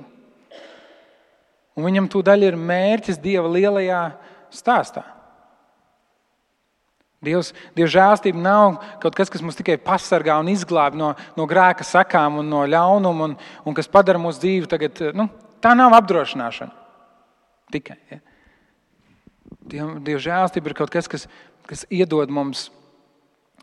Un 1.78 1.86
viņam 1.88 2.10
tūdaļ 2.12 2.50
ir 2.50 2.58
mērķis 2.60 3.22
Dieva 3.24 3.48
lielajā 3.54 4.02
stāstā. 4.52 5.06
Dievs, 7.24 7.54
Dieva 7.78 7.90
žēlstība 7.90 8.42
nav 8.42 8.78
kaut 9.02 9.16
kas, 9.18 9.32
kas 9.32 9.42
mums 9.42 9.58
tikai 9.58 9.80
pasargā 9.82 10.36
un 10.42 10.52
izglābj 10.52 11.00
no, 11.00 11.14
no 11.38 11.48
grēka 11.50 11.86
sakām 11.88 12.42
un 12.44 12.52
no 12.52 12.66
ļaunuma, 12.68 13.32
un, 13.32 13.38
un 13.66 13.78
kas 13.78 13.90
padara 13.90 14.22
mūsu 14.22 14.44
dzīvi 14.44 14.70
tagad. 14.70 15.02
Nu, 15.18 15.30
tā 15.64 15.72
nav 15.78 15.96
apdrošināšana. 15.98 16.76
Tikai. 17.74 17.98
Ja. 18.12 18.20
Dieva, 19.68 20.20
žēlstība 20.24 20.72
ir 20.72 20.76
kaut 20.78 20.92
kas, 20.94 21.10
kas, 21.12 21.28
kas 21.68 21.86
iedod 21.92 22.32
mums 22.32 22.68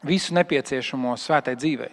visu 0.04 0.34
nepieciešamo 0.36 1.14
svētai 1.20 1.56
dzīvei. 1.56 1.92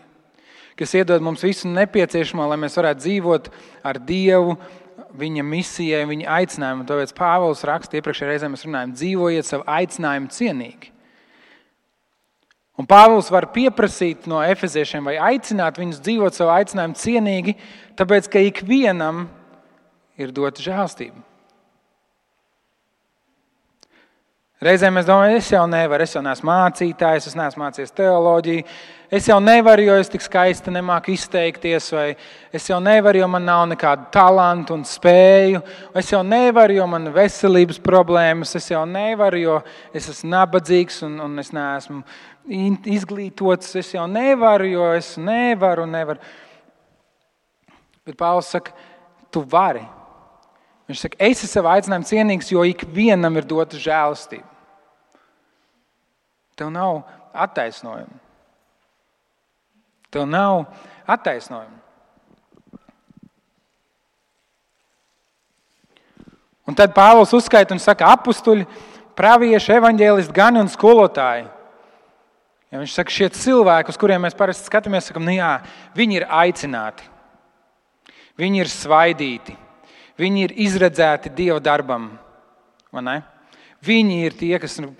Kas 0.79 0.93
iedod 0.97 1.23
mums 1.23 1.43
visu 1.45 1.69
nepieciešamo, 1.71 2.45
lai 2.47 2.59
mēs 2.59 2.77
varētu 2.79 3.03
dzīvot 3.03 3.49
ar 3.87 3.99
Dievu, 4.01 4.55
viņa 5.17 5.43
misijai, 5.45 6.05
viņa 6.09 6.29
aicinājumu. 6.39 6.87
Tāpēc 6.87 7.13
Pāvils 7.17 7.63
raksta, 7.67 7.99
iepriekšējā 7.99 8.29
reizē 8.31 8.49
mēs 8.51 8.65
runājām, 8.67 8.95
dzīvojiet 8.95 9.47
savu 9.47 9.67
aicinājumu 9.69 10.31
cienīgi. 10.33 10.91
Un 12.79 12.87
Pāvils 12.89 13.29
var 13.29 13.49
pieprasīt 13.53 14.25
no 14.31 14.39
efeziešiem 14.41 15.05
vai 15.05 15.17
aicināt 15.21 15.77
viņus 15.77 15.99
dzīvot 16.01 16.37
savu 16.37 16.53
aicinājumu 16.55 16.97
cienīgi, 16.97 17.57
tāpēc 17.99 18.31
ka 18.31 18.41
ikvienam 18.47 19.27
ir 20.17 20.31
dota 20.33 20.63
žēlstība. 20.63 21.30
Reizēm 24.61 24.93
mēs 24.93 25.07
domājam, 25.07 25.39
es 25.39 25.47
jau 25.49 25.63
nevaru, 25.65 26.05
es 26.05 26.11
jau 26.13 26.21
neesmu 26.21 26.45
mācītājs, 26.45 27.31
es 27.31 27.33
neesmu 27.33 27.63
mācījies 27.63 27.95
teoloģiju, 27.97 28.65
es 29.17 29.25
jau 29.25 29.39
nevaru, 29.41 29.87
jo 29.87 29.95
es 29.97 30.11
tik 30.13 30.21
skaisti 30.21 30.69
nemāku 30.69 31.15
izteikties, 31.15 31.87
vai 31.95 32.03
es 32.53 32.67
jau 32.69 32.77
nevaru, 32.77 33.23
jo 33.23 33.29
man 33.33 33.41
nav 33.49 33.63
nekādu 33.71 34.05
talantu 34.13 34.75
un 34.77 34.83
spēju, 34.85 35.63
es 35.97 36.11
jau 36.13 36.19
nevaru, 36.21 36.75
jo 36.77 36.85
man 36.91 37.09
ir 37.09 37.15
veselības 37.15 37.81
problēmas, 37.81 38.53
es 38.59 38.69
jau 38.69 38.83
nevaru, 38.85 39.39
jo 39.41 39.55
es 39.97 40.11
esmu 40.13 40.29
nabadzīgs 40.35 41.01
un, 41.09 41.17
un 41.25 41.41
es 41.41 41.49
neesmu 41.57 42.03
izglītots, 42.99 43.73
es 43.81 43.91
jau 43.95 44.05
nevaru, 44.13 44.69
jo 44.75 44.91
es 44.99 45.15
nevaru, 45.17 45.89
nevaru. 45.89 46.21
Bet 48.05 48.21
Pāvils 48.21 48.53
saka, 48.53 48.77
tu 49.33 49.41
vari. 49.41 49.87
Viņš 50.85 51.03
saka, 51.07 51.21
es 51.31 51.41
esmu 51.41 51.51
savā 51.55 51.75
aicinājumā 51.79 52.11
cienīgs, 52.13 52.53
jo 52.53 52.69
ikvienam 52.75 53.41
ir 53.41 53.49
dota 53.49 53.81
žēlastība. 53.81 54.50
Tev 56.61 56.69
nav 56.69 57.01
attaisnojumu. 57.33 58.19
Tev 60.13 60.27
nav 60.29 60.67
attaisnojumu. 61.09 61.79
Un 66.69 66.77
tad 66.77 66.93
Pāvils 66.93 67.33
uzskaita 67.33 67.73
un 67.73 67.81
saka, 67.81 68.11
apstuļi, 68.13 68.67
pravieši, 69.17 69.73
evaņģēlisti, 69.79 70.35
gan 70.35 70.61
un 70.61 70.69
skolotāji. 70.69 71.47
Ja 72.71 72.79
viņš 72.79 72.93
saka, 72.93 73.11
šie 73.11 73.31
cilvēki, 73.35 73.91
uz 73.91 73.97
kuriem 73.99 74.21
mēs 74.23 74.37
parasti 74.37 74.69
skatāmies, 74.69 75.09
sakam, 75.09 75.25
nu 75.25 75.33
jā, 75.33 75.49
viņi 75.97 76.21
ir 76.21 76.27
aicināti, 76.29 77.09
viņi 78.39 78.61
ir 78.61 78.71
svaidīti, 78.71 79.57
viņi 80.21 80.45
ir 80.45 80.55
izredzēti 80.69 81.33
Dieva 81.41 81.59
darbam. 81.59 82.11
Viņi 83.81 84.17
ir 84.27 84.35
tie, 84.37 84.53
kas 84.61 84.77
nu, 84.83 84.91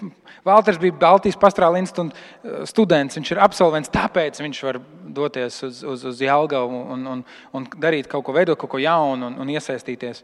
Valters 0.45 0.79
bija 0.81 0.95
Baltijas 0.97 1.37
Pastrāla 1.37 1.77
institūta 1.77 2.17
uh, 2.17 2.61
students. 2.65 3.17
Viņš 3.19 3.33
ir 3.35 3.41
absolvents, 3.45 3.91
tāpēc 3.93 4.39
viņš 4.41 4.61
var 4.65 4.79
doties 5.13 5.59
uz, 5.67 5.83
uz, 5.85 6.05
uz 6.09 6.21
Jālgavu 6.23 6.79
un, 6.95 7.03
un, 7.11 7.25
un 7.53 7.67
darīt 7.77 8.09
kaut 8.09 8.25
ko, 8.25 8.33
veidot 8.33 8.57
kaut 8.57 8.73
ko 8.73 8.81
jaunu 8.81 9.29
un, 9.29 9.37
un 9.43 9.51
iesaistīties. 9.53 10.23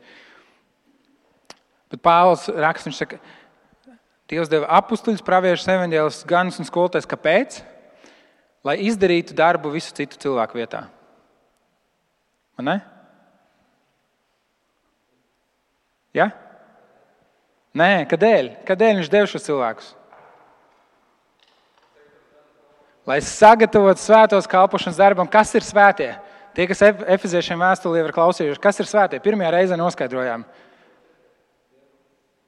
Bet 1.93 2.01
Pāvils 2.03 2.47
raksta, 2.49 2.89
viņš 2.89 3.03
saka, 3.03 3.21
Dievs 4.27 4.49
deva 4.51 4.67
apstuļus, 4.81 5.23
praviešus, 5.23 5.69
evaņģēlus, 5.71 6.23
ganus 6.27 6.57
un 6.59 6.67
skolotājus. 6.67 7.07
Kāpēc? 7.07 7.61
Lai 8.67 8.75
izdarītu 8.83 9.35
darbu 9.37 9.71
visu 9.71 9.93
citu 9.95 10.19
cilvēku 10.19 10.59
vietā. 10.59 10.81
Man 12.59 12.67
ne? 12.67 12.75
Ja? 16.17 16.27
Nē, 17.77 18.07
kādēļ? 18.09 18.51
Kādēļ 18.65 18.99
viņš 19.01 19.13
deva 19.13 19.29
šos 19.29 19.45
cilvēkus? 19.45 19.93
lai 23.07 23.21
sagatavotu 23.23 24.03
svētos 24.03 24.49
kalpošanas 24.51 24.99
darbam, 24.99 25.29
kas 25.31 25.53
ir 25.55 25.65
svētie. 25.65 26.11
Tie, 26.55 26.65
kas 26.67 26.81
efeziešiem 26.83 27.61
vēstulī 27.61 28.01
ir 28.01 28.15
klausījušies, 28.15 28.61
kas 28.61 28.81
ir 28.81 28.89
svētie, 28.89 29.21
pirmajā 29.23 29.53
reizē 29.53 29.77
noskaidrojām. 29.79 30.43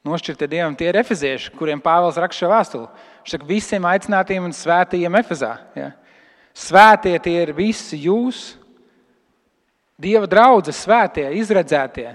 Nošķirtie 0.10 0.48
dievam, 0.50 0.76
tie 0.76 0.90
ir 0.90 0.98
efezieši, 1.00 1.52
kuriem 1.60 1.82
Pāvils 1.84 2.18
raksta 2.20 2.44
šo 2.44 2.50
vēstuli. 2.52 2.88
Viņš 3.22 3.36
saka, 3.36 3.48
visiem 3.48 3.86
aicinātiem 3.86 4.48
un 4.48 4.56
svētajiem 4.56 5.18
Efezā. 5.20 5.52
Ja? 5.78 5.90
Svētie 6.58 7.14
tie 7.24 7.36
ir 7.44 7.54
visi 7.56 8.00
jūs, 8.08 8.56
Dieva 10.00 10.30
draugi, 10.32 10.72
svētie, 10.72 11.26
izredzētie. 11.36 12.14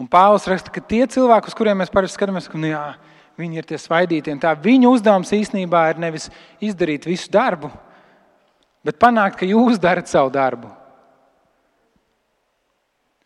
Un 0.00 0.08
Pāvils 0.08 0.48
raksta, 0.48 0.72
ka 0.72 0.80
tie 0.80 1.04
cilvēki, 1.04 1.52
uz 1.52 1.56
kuriem 1.56 1.82
mēs 1.82 1.92
parasti 1.92 2.16
skatāmies, 2.16 2.48
ka, 2.48 2.56
nu, 2.56 2.70
jā, 2.72 2.84
Viņi 3.40 3.62
ir 3.62 3.68
tie 3.68 3.78
svaidītie. 3.80 4.34
Tā 4.40 4.52
viņa 4.58 4.90
uzdevums 4.90 5.32
īstenībā 5.32 5.86
ir 5.92 6.02
nevis 6.02 6.28
izdarīt 6.62 7.08
visu 7.08 7.30
darbu, 7.32 7.70
bet 8.84 9.00
panākt, 9.00 9.38
ka 9.40 9.48
jūs 9.48 9.80
darat 9.80 10.10
savu 10.10 10.32
darbu. 10.34 10.68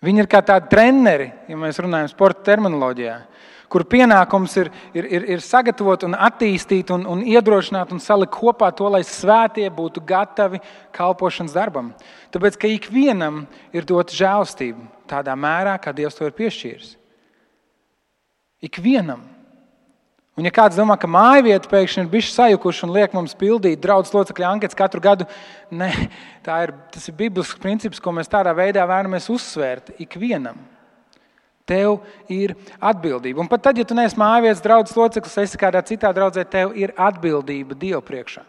Viņi 0.05 0.21
ir 0.21 0.29
kā 0.29 0.43
tādi 0.45 0.69
treneri, 0.69 1.31
ja 1.49 1.57
mēs 1.57 1.81
runājam 1.81 2.11
sporta 2.13 2.45
terminoloģijā, 2.51 3.15
kur 3.73 3.87
pienākums 3.89 4.55
ir, 4.61 4.69
ir, 4.95 5.07
ir, 5.09 5.25
ir 5.35 5.43
sagatavot, 5.43 6.05
un 6.07 6.15
attīstīt 6.15 6.93
un, 6.95 7.07
un 7.11 7.23
iedrošināt 7.25 7.95
un 7.97 8.03
salikt 8.05 8.37
kopā 8.37 8.69
to, 8.77 8.91
lai 8.93 9.01
svētie 9.09 9.65
būtu 9.73 10.05
gatavi 10.05 10.61
kalpošanas 10.95 11.57
darbam. 11.57 11.95
Tāpēc, 12.37 12.61
ka 12.61 12.71
ikvienam 12.71 13.47
ir 13.75 13.89
dota 13.89 14.15
žēlstība 14.15 14.85
tādā 15.11 15.35
mērā, 15.39 15.77
kā 15.81 15.93
Dievs 15.95 16.17
to 16.19 16.27
ir 16.29 16.35
piešķīris. 16.37 16.95
Ikvienam. 18.65 19.23
Un, 20.35 20.47
ja 20.49 20.51
kāds 20.51 20.75
domā, 20.75 20.97
ka 20.99 21.07
māja 21.07 21.45
vieta 21.47 21.71
pēkšņi 21.71 22.03
ir 22.03 22.11
bijusi 22.11 22.35
sajukuša 22.35 22.87
un 22.89 22.95
liek 22.97 23.13
mums 23.15 23.37
pildīt 23.39 23.83
draudzes 23.83 24.15
locekļu 24.17 24.47
anketas 24.49 24.79
katru 24.79 25.03
gadu, 25.03 25.29
ne, 25.81 25.91
ir, 26.43 26.73
tas 26.95 27.11
ir 27.11 27.19
biblisks 27.19 27.61
princips, 27.63 28.03
ko 28.03 28.15
mēs 28.17 28.33
tādā 28.33 28.55
veidā 28.57 28.87
vēlamies 28.91 29.31
uzsvērt 29.31 29.95
ikvienam. 30.03 30.59
Tev 31.65 32.03
ir 32.29 32.53
atbildība. 32.77 33.41
Un 33.41 33.49
pat 33.49 33.63
tad, 33.69 33.79
ja 33.81 33.87
tu 33.89 33.97
neesi 33.97 34.19
māja 34.21 34.43
vietas 34.45 34.65
draugs 34.65 34.99
loceklis, 34.99 35.39
esi 35.47 35.61
kādā 35.61 35.81
citā 35.87 36.11
draudzē, 36.13 36.45
tev 36.45 36.75
ir 36.77 36.93
atbildība 36.93 37.79
Dieva 37.79 38.03
priekšā. 38.05 38.43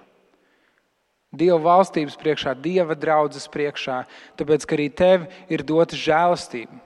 Dieva 1.37 1.59
valstības 1.61 2.17
priekšā, 2.19 2.55
Dieva 2.63 2.95
draudzes 2.97 3.47
priekšā, 3.51 4.01
tāpēc 4.39 4.65
ka 4.65 4.77
arī 4.77 4.89
tev 4.89 5.27
ir 5.51 5.63
dota 5.67 5.97
žēlastība. 5.99 6.81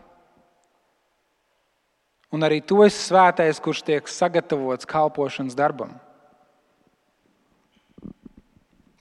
Un 2.30 2.46
arī 2.46 2.60
tu 2.62 2.84
esi 2.86 3.02
svētais, 3.08 3.58
kurš 3.62 3.82
tiek 3.88 4.10
sagatavots 4.10 4.86
kalpošanas 4.90 5.58
darbam. 5.58 5.96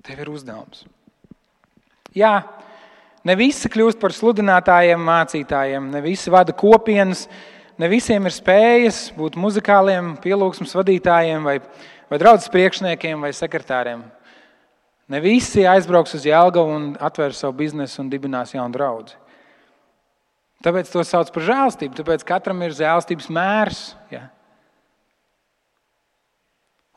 Tev 0.05 0.23
ir 0.25 0.31
uzdevums. 0.33 0.87
Jā, 2.17 2.41
ne 3.29 3.37
visi 3.37 3.69
kļūst 3.69 4.01
par 4.01 4.15
sludinātājiem, 4.17 5.03
mācītājiem, 5.05 5.91
ne 5.93 6.01
visi 6.01 6.33
vada 6.33 6.55
kopienas, 6.57 7.27
ne 7.77 7.91
visiem 7.93 8.25
ir 8.25 8.33
spējas 8.33 9.03
būt 9.19 9.37
muzikāliem, 9.37 10.15
pielūgsmes 10.25 10.73
vadītājiem, 10.79 11.45
vai, 11.45 11.59
vai 12.09 12.21
draugs 12.23 12.49
priekšniekiem 12.55 13.29
vai 13.29 13.35
sekretāriem. 13.37 14.07
Ne 15.09 15.23
visi 15.25 15.65
aizbrauks 15.65 16.13
uz 16.19 16.27
Jēlgavu 16.29 16.75
un 16.75 16.89
atvērs 17.01 17.41
savu 17.41 17.57
biznesu 17.63 18.03
un 18.03 18.11
dibinās 18.13 18.53
jaunu 18.53 18.77
draugu. 18.77 19.17
Tāpēc 20.65 20.91
to 20.91 21.05
sauc 21.07 21.31
par 21.33 21.45
žēlstību. 21.47 21.97
Tāpēc 22.01 22.25
katram 22.27 22.61
ir 22.67 22.75
žēlstības 22.77 23.29
mērs. 23.33 23.83
Ja? 24.13 24.27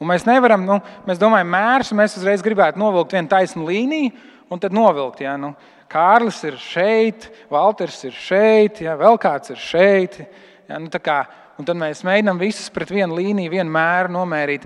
Un 0.01 0.09
mēs 0.09 0.25
nevaram, 0.25 0.65
nu, 0.65 0.79
mēs 1.05 1.21
domājam, 1.21 1.51
mērs, 1.53 1.93
mēs 1.95 2.17
uzreiz 2.17 2.41
gribētu 2.41 2.81
novilkt 2.81 3.13
vienu 3.13 3.29
taisnu 3.29 3.67
līniju 3.67 4.09
un 4.51 4.59
tad 4.59 4.73
novilkt. 4.75 5.21
Ja? 5.21 5.37
Nu, 5.39 5.53
Kārlis 5.91 6.41
ir 6.47 6.57
šeit, 6.59 7.29
Walters 7.53 8.01
ir 8.09 8.17
šeit, 8.17 8.81
ja? 8.81 8.97
vēl 8.99 9.19
kāds 9.21 9.53
ir 9.53 9.61
šeit. 9.61 10.17
Ja? 10.67 10.81
Nu, 10.81 10.89
kā, 10.89 11.21
un 11.61 11.69
tad 11.69 11.77
mēs 11.77 12.01
mēģinām 12.07 12.41
visus 12.41 12.73
pret 12.73 12.91
vienu 12.91 13.19
līniju, 13.21 13.53
vienu 13.53 13.71
mēru 13.77 14.17
nomērīt. 14.17 14.65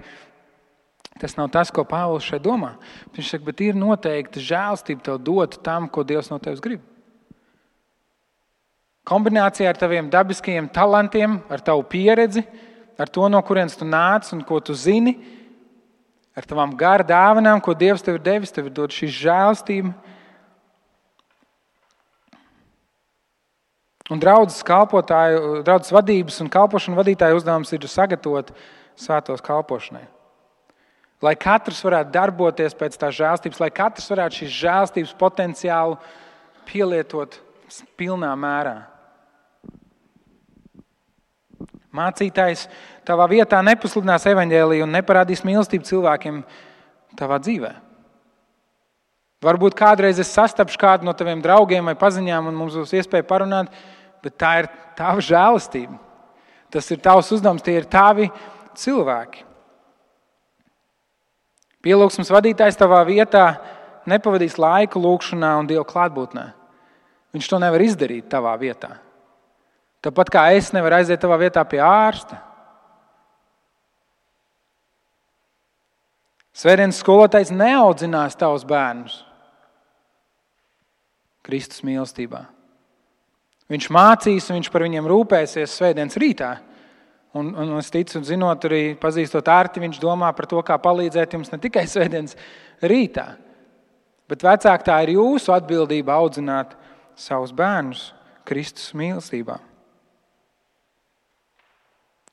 Tas 1.19 1.37
nav 1.37 1.47
tas, 1.47 1.69
ko 1.71 1.85
Pāvils 1.87 2.25
šeit 2.27 2.43
domā. 2.43 2.73
Viņš 3.15 3.29
saka, 3.31 3.47
bet 3.47 3.61
ir 3.63 3.77
noteikti 3.79 4.41
žēlstība 4.43 5.03
tev 5.05 5.21
dot 5.23 5.55
tam, 5.63 5.87
ko 5.87 6.03
Dievs 6.03 6.27
no 6.27 6.39
tevis 6.43 6.59
grib. 6.63 6.81
Kombinācijā 9.07 9.69
ar 9.69 9.79
taviem 9.79 10.09
dabiskajiem 10.11 10.67
talantiem, 10.75 11.37
ar 11.47 11.61
tavu 11.63 11.85
pieredzi, 11.87 12.41
ar 12.99 13.07
to, 13.07 13.29
no 13.31 13.39
kurienes 13.47 13.77
tu 13.79 13.87
nāc 13.87 14.27
un 14.35 14.41
ko 14.43 14.59
tu 14.59 14.75
zini, 14.75 15.13
ar 16.35 16.43
tavām 16.43 16.73
gara 16.75 17.05
dāvanām, 17.07 17.61
ko 17.63 17.77
Dievs 17.77 18.03
tev 18.03 18.17
ir 18.17 18.25
devis, 18.25 18.51
tev 18.51 18.67
ir 18.67 18.75
dot 18.75 18.91
šī 18.91 19.07
žēlstība. 19.21 19.93
Un 24.11 24.19
draudzes 24.21 24.59
draudzes 24.67 25.95
vadības 25.95 26.41
un 26.43 26.51
kalpošana 26.51 26.99
vadītāju 26.99 27.39
uzdevums 27.39 27.71
ir 27.73 27.87
sagatavot 27.89 28.51
svētos 28.99 29.41
kalpošanai. 29.41 30.03
Lai 31.25 31.33
katrs 31.39 31.81
varētu 31.81 32.13
darboties 32.13 32.75
pēc 32.77 32.97
tā 33.01 33.09
žēlstības, 33.15 33.61
lai 33.63 33.71
katrs 33.73 34.11
varētu 34.11 34.43
šīs 34.43 34.57
žēlstības 34.59 35.13
potenciālu 35.17 35.97
pielietot 36.69 37.39
pilnā 37.97 38.29
mērā. 38.37 38.75
Mācītājs 41.95 42.65
tavā 43.07 43.25
vietā 43.31 43.61
nepasludinās 43.63 44.27
evaņģēliju 44.27 44.85
un 44.85 44.95
neparādīs 44.97 45.45
mīlestību 45.47 45.87
cilvēkiem 45.87 46.41
tavā 47.17 47.39
dzīvē. 47.41 47.71
Varbūt 49.45 49.77
kādreiz 49.77 50.19
es 50.19 50.31
sastapšu 50.33 50.79
kādu 50.81 51.07
no 51.07 51.13
taviem 51.17 51.41
draugiem 51.43 51.85
vai 51.85 51.95
paziņām, 51.99 52.49
un 52.49 52.57
mums 52.57 52.75
būs 52.79 52.95
iespēja 52.97 53.27
parunāt, 53.29 53.71
bet 54.25 54.37
tā 54.41 54.51
ir 54.63 54.69
tava 54.97 55.23
žēlastība. 55.23 55.99
Tas 56.73 56.89
ir 56.91 57.01
tavs 57.03 57.31
uzdevums, 57.35 57.63
tie 57.63 57.77
ir 57.79 57.87
tavi 57.87 58.27
cilvēki. 58.75 59.44
Pielūgsmes 61.85 62.31
vadītājs 62.33 62.79
tavā 62.79 63.03
vietā 63.05 63.45
nepavadīs 64.09 64.57
laiku 64.61 65.01
lūgšanā 65.03 65.51
un 65.59 65.69
Dieva 65.69 65.85
klātbūtnē. 65.85 66.45
Viņš 67.35 67.49
to 67.51 67.59
nevar 67.61 67.83
izdarīt 67.85 68.29
tavā 68.31 68.55
vietā. 68.57 68.95
Tāpat 70.05 70.31
kā 70.33 70.47
es 70.57 70.71
nevaru 70.73 70.99
aiziet 70.99 71.21
tavā 71.21 71.37
vietā 71.41 71.61
pie 71.67 71.81
ārsta. 71.83 72.39
Svētdienas 76.55 77.01
skolotājs 77.03 77.51
neaudzinās 77.51 78.37
tavus 78.39 78.63
bērnus 78.65 79.17
Kristus 81.45 81.83
mīlestībā. 81.85 82.45
Viņš 83.69 83.89
mācīs, 83.93 84.47
un 84.49 84.59
viņš 84.59 84.69
par 84.73 84.85
viņiem 84.85 85.09
rūpēsies 85.09 85.73
svētdienas 85.77 86.17
rītā. 86.21 86.51
Un, 87.35 87.51
un 87.51 87.73
es 87.81 87.91
ticu, 87.91 88.21
zinot, 88.23 88.63
arī 88.63 88.93
pazīstot 88.95 89.49
ārti, 89.51 89.81
viņš 89.83 89.99
domā 89.99 90.29
par 90.35 90.47
to, 90.47 90.61
kā 90.63 90.77
palīdzēt 90.79 91.33
jums 91.35 91.51
ne 91.51 91.59
tikai 91.59 91.83
svētdienas 91.91 92.37
rītā, 92.79 93.25
bet 94.31 94.45
vecāk 94.45 94.85
tā 94.87 95.01
ir 95.03 95.17
jūsu 95.17 95.51
atbildība 95.51 96.15
audzināt 96.15 96.77
savus 97.19 97.51
bērnus 97.55 98.13
Kristus 98.47 98.93
mīlestībā. 98.95 99.57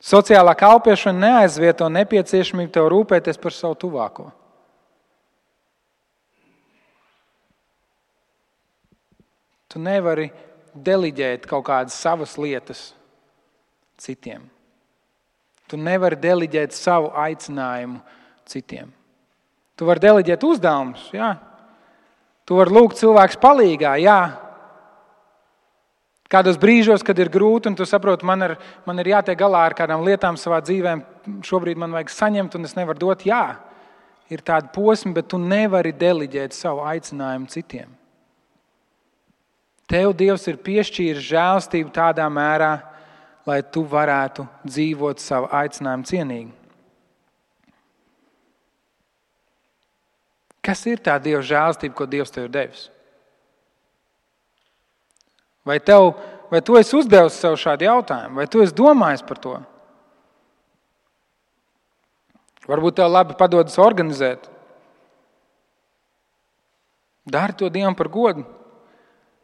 Sociālā 0.03 0.55
kalpošana 0.59 1.19
neaizvieto 1.27 1.87
nepieciešamību 1.91 2.71
tev 2.75 2.87
rūpēties 2.91 3.39
par 3.43 3.55
savu 3.55 3.77
tuvāko. 3.83 4.29
Tu 9.67 9.83
nevari 9.83 10.27
deliģēt 10.75 11.47
kaut 11.49 11.67
kādas 11.67 11.95
savas 11.99 12.35
lietas 12.39 12.91
citiem. 13.99 14.43
Tu 15.71 15.79
nevari 15.79 16.19
deliģēt 16.19 16.75
savu 16.75 17.11
aicinājumu 17.17 18.01
citiem. 18.49 18.91
Tu 19.79 19.87
vari 19.87 20.03
deliģēt 20.03 20.43
uzdevumus, 20.45 21.07
jā. 21.15 21.33
Tu 22.43 22.57
vari 22.57 22.75
lūgt 22.75 22.99
cilvēku 22.99 23.39
palīgā, 23.41 23.95
jā, 24.03 24.19
Kādos 26.33 26.57
brīžos, 26.57 27.03
kad 27.05 27.19
ir 27.21 27.29
grūti, 27.29 27.69
un 27.69 27.75
tu 27.77 27.85
saproti, 27.85 28.25
man 28.25 28.41
ir, 28.41 28.55
man 28.87 28.97
ir 28.97 29.11
jātiek 29.11 29.37
galā 29.37 29.67
ar 29.67 29.75
kādām 29.77 30.01
lietām 30.01 30.37
savā 30.39 30.57
dzīvē, 30.65 30.95
šobrīd 31.45 31.77
man 31.77 31.93
vajag 31.93 32.09
saņemt, 32.09 32.55
un 32.57 32.65
es 32.65 32.73
nevaru 32.73 33.03
dot, 33.03 33.25
jā, 33.27 33.43
ir 34.33 34.41
tādi 34.41 34.71
posmi, 34.73 35.13
bet 35.13 35.29
tu 35.29 35.37
nevari 35.37 35.91
deliģēt 35.93 36.55
savu 36.57 36.81
aicinājumu 36.89 37.51
citiem. 37.53 37.91
Tev 39.93 40.15
Dievs 40.17 40.47
ir 40.49 40.57
piešķīris 40.65 41.27
žēlstību 41.27 41.93
tādā 41.93 42.25
mērā, 42.33 42.71
lai 43.47 43.59
tu 43.71 43.83
varētu 43.87 44.45
dzīvot 44.63 45.19
savu 45.19 45.49
aicinājumu 45.51 46.07
cienīgi. 46.07 46.51
Kas 50.63 50.85
ir 50.87 51.01
tā 51.03 51.17
Dieva 51.19 51.43
žēlstība, 51.43 51.95
ko 51.97 52.07
Dievs 52.07 52.31
tev 52.31 52.47
ir 52.47 52.53
devis? 52.53 52.85
Vai, 55.67 55.75
tev, 55.83 56.13
vai 56.51 56.61
tu 56.63 56.77
esi 56.79 56.95
uzdevis 56.95 57.35
sev 57.39 57.57
šādu 57.59 57.87
jautājumu, 57.87 58.39
vai 58.39 58.47
tu 58.47 58.63
esi 58.63 58.75
domājis 58.75 59.23
par 59.27 59.39
to? 59.43 59.57
Varbūt 62.67 62.95
tev 62.99 63.11
labi 63.11 63.35
padodas 63.35 63.75
organizēt. 63.79 64.47
Dari 67.27 67.55
to 67.59 67.67
Dievam 67.71 67.95
par 67.95 68.07
godu. 68.11 68.43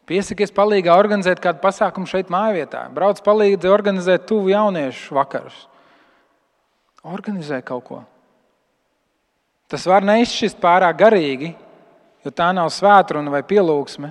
Piesakies 0.10 0.54
palīdzīgā 0.56 0.96
organizēt 0.98 1.42
kādu 1.44 1.62
pasākumu 1.62 2.10
šeit, 2.10 2.32
mājvietā. 2.34 2.88
Brauc 2.94 3.20
palīdzi 3.22 3.70
organizēt 3.70 4.26
tuvu 4.30 4.50
jauniešu 4.50 5.14
vakarus. 5.14 5.68
Organizē 7.06 7.62
kaut 7.66 7.86
ko. 7.86 8.00
Tas 9.70 9.86
var 9.86 10.02
neizšķist 10.08 10.58
pārāk 10.62 10.98
garīgi, 10.98 11.52
jo 12.26 12.34
tā 12.34 12.50
nav 12.58 12.72
svētkruna 12.74 13.30
vai 13.30 13.44
pielūgsme. 13.46 14.10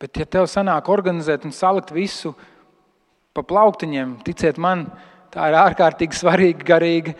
Bet, 0.00 0.14
ja 0.16 0.24
tev 0.24 0.46
sanāk 0.48 0.86
organizēt 0.88 1.42
un 1.44 1.52
salikt 1.52 1.90
visu 1.92 2.32
pa 3.34 3.42
plauktiņiem, 3.44 4.14
ticiet 4.24 4.62
man, 4.62 4.86
tā 5.34 5.50
ir 5.50 5.58
ārkārtīgi 5.58 6.16
svarīga 6.16 6.68
garīga 6.70 7.16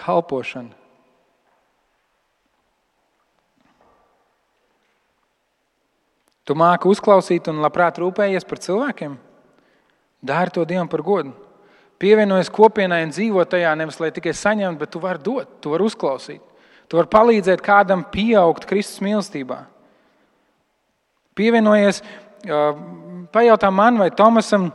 kalpošana. 0.00 0.83
Tu 6.44 6.56
māki 6.58 6.90
uzklausīt 6.90 7.48
un 7.48 7.62
labprāt 7.64 7.98
rūpējies 8.02 8.44
par 8.48 8.60
cilvēkiem. 8.60 9.16
Dari 10.24 10.52
to 10.52 10.64
Dievam 10.68 10.90
par 10.92 11.02
godu. 11.04 11.32
Pievienojies 12.00 12.50
kopienai 12.52 13.04
un 13.06 13.12
dzīvo 13.14 13.44
tajā 13.48 13.70
nevis 13.78 14.00
lai 14.02 14.10
tikai 14.12 14.34
saņemtu, 14.36 14.80
bet 14.80 14.90
tu 14.92 15.00
vari 15.00 15.22
dot, 15.24 15.48
tu 15.62 15.72
vari 15.72 15.86
uzklausīt. 15.86 16.42
Tu 16.90 16.98
vari 16.98 17.08
palīdzēt 17.12 17.62
kādam 17.64 18.02
pieaugt 18.12 18.66
Kristus 18.68 19.00
mīlestībā. 19.04 19.62
Pievienojies 21.38 22.02
pajautā 23.32 23.70
man 23.72 23.98
vai 24.02 24.10
Tomasam, 24.12 24.68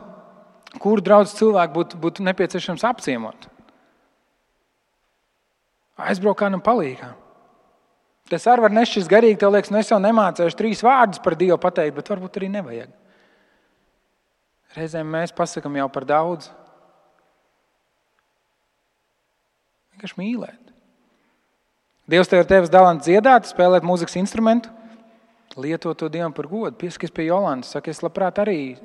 kuru 0.82 1.03
draugu 1.05 1.29
cilvēku 1.36 1.75
būtu, 1.75 1.99
būtu 2.01 2.25
nepieciešams 2.25 2.86
apciemot. 2.89 3.49
Aizbraukt 5.99 6.41
kādam 6.41 6.63
palīgā. 6.63 7.13
Tas 8.29 8.45
arī 8.49 8.65
var 8.67 8.73
nešķist 8.75 9.09
garīgi. 9.09 9.39
Tev 9.41 9.53
liekas, 9.55 9.71
nu 9.73 9.79
es 9.81 9.89
jau 9.89 9.99
nemācīšu 10.01 10.57
trīs 10.57 10.83
vārdus 10.85 11.21
par 11.23 11.37
Dievu 11.39 11.57
pateikt, 11.61 11.97
bet 11.97 12.11
varbūt 12.11 12.37
arī 12.37 12.49
nevajag. 12.53 12.91
Reizēm 14.77 15.09
mēs 15.09 15.33
pasakām 15.33 15.79
jau 15.79 15.87
par 15.89 16.05
daudz. 16.05 16.51
Vienkārši 19.95 20.19
mīlēt. 20.21 20.73
Dievs 22.09 22.29
tev 22.29 22.43
ir 22.43 22.49
tevis 22.49 22.73
dalants 22.73 23.05
dziedāt, 23.05 23.49
spēlēt 23.49 23.85
mūzikas 23.85 24.17
instrumentu 24.21 24.71
lieto 25.59 25.93
to 25.93 26.09
Dievam 26.09 26.33
par 26.33 26.47
godu. 26.47 26.77
Pieskaties 26.77 27.13
pie 27.13 27.27
Jolantas, 27.27 27.73
saka, 27.73 27.91
es 27.91 28.03
labprāt 28.03 28.39
arī 28.41 28.77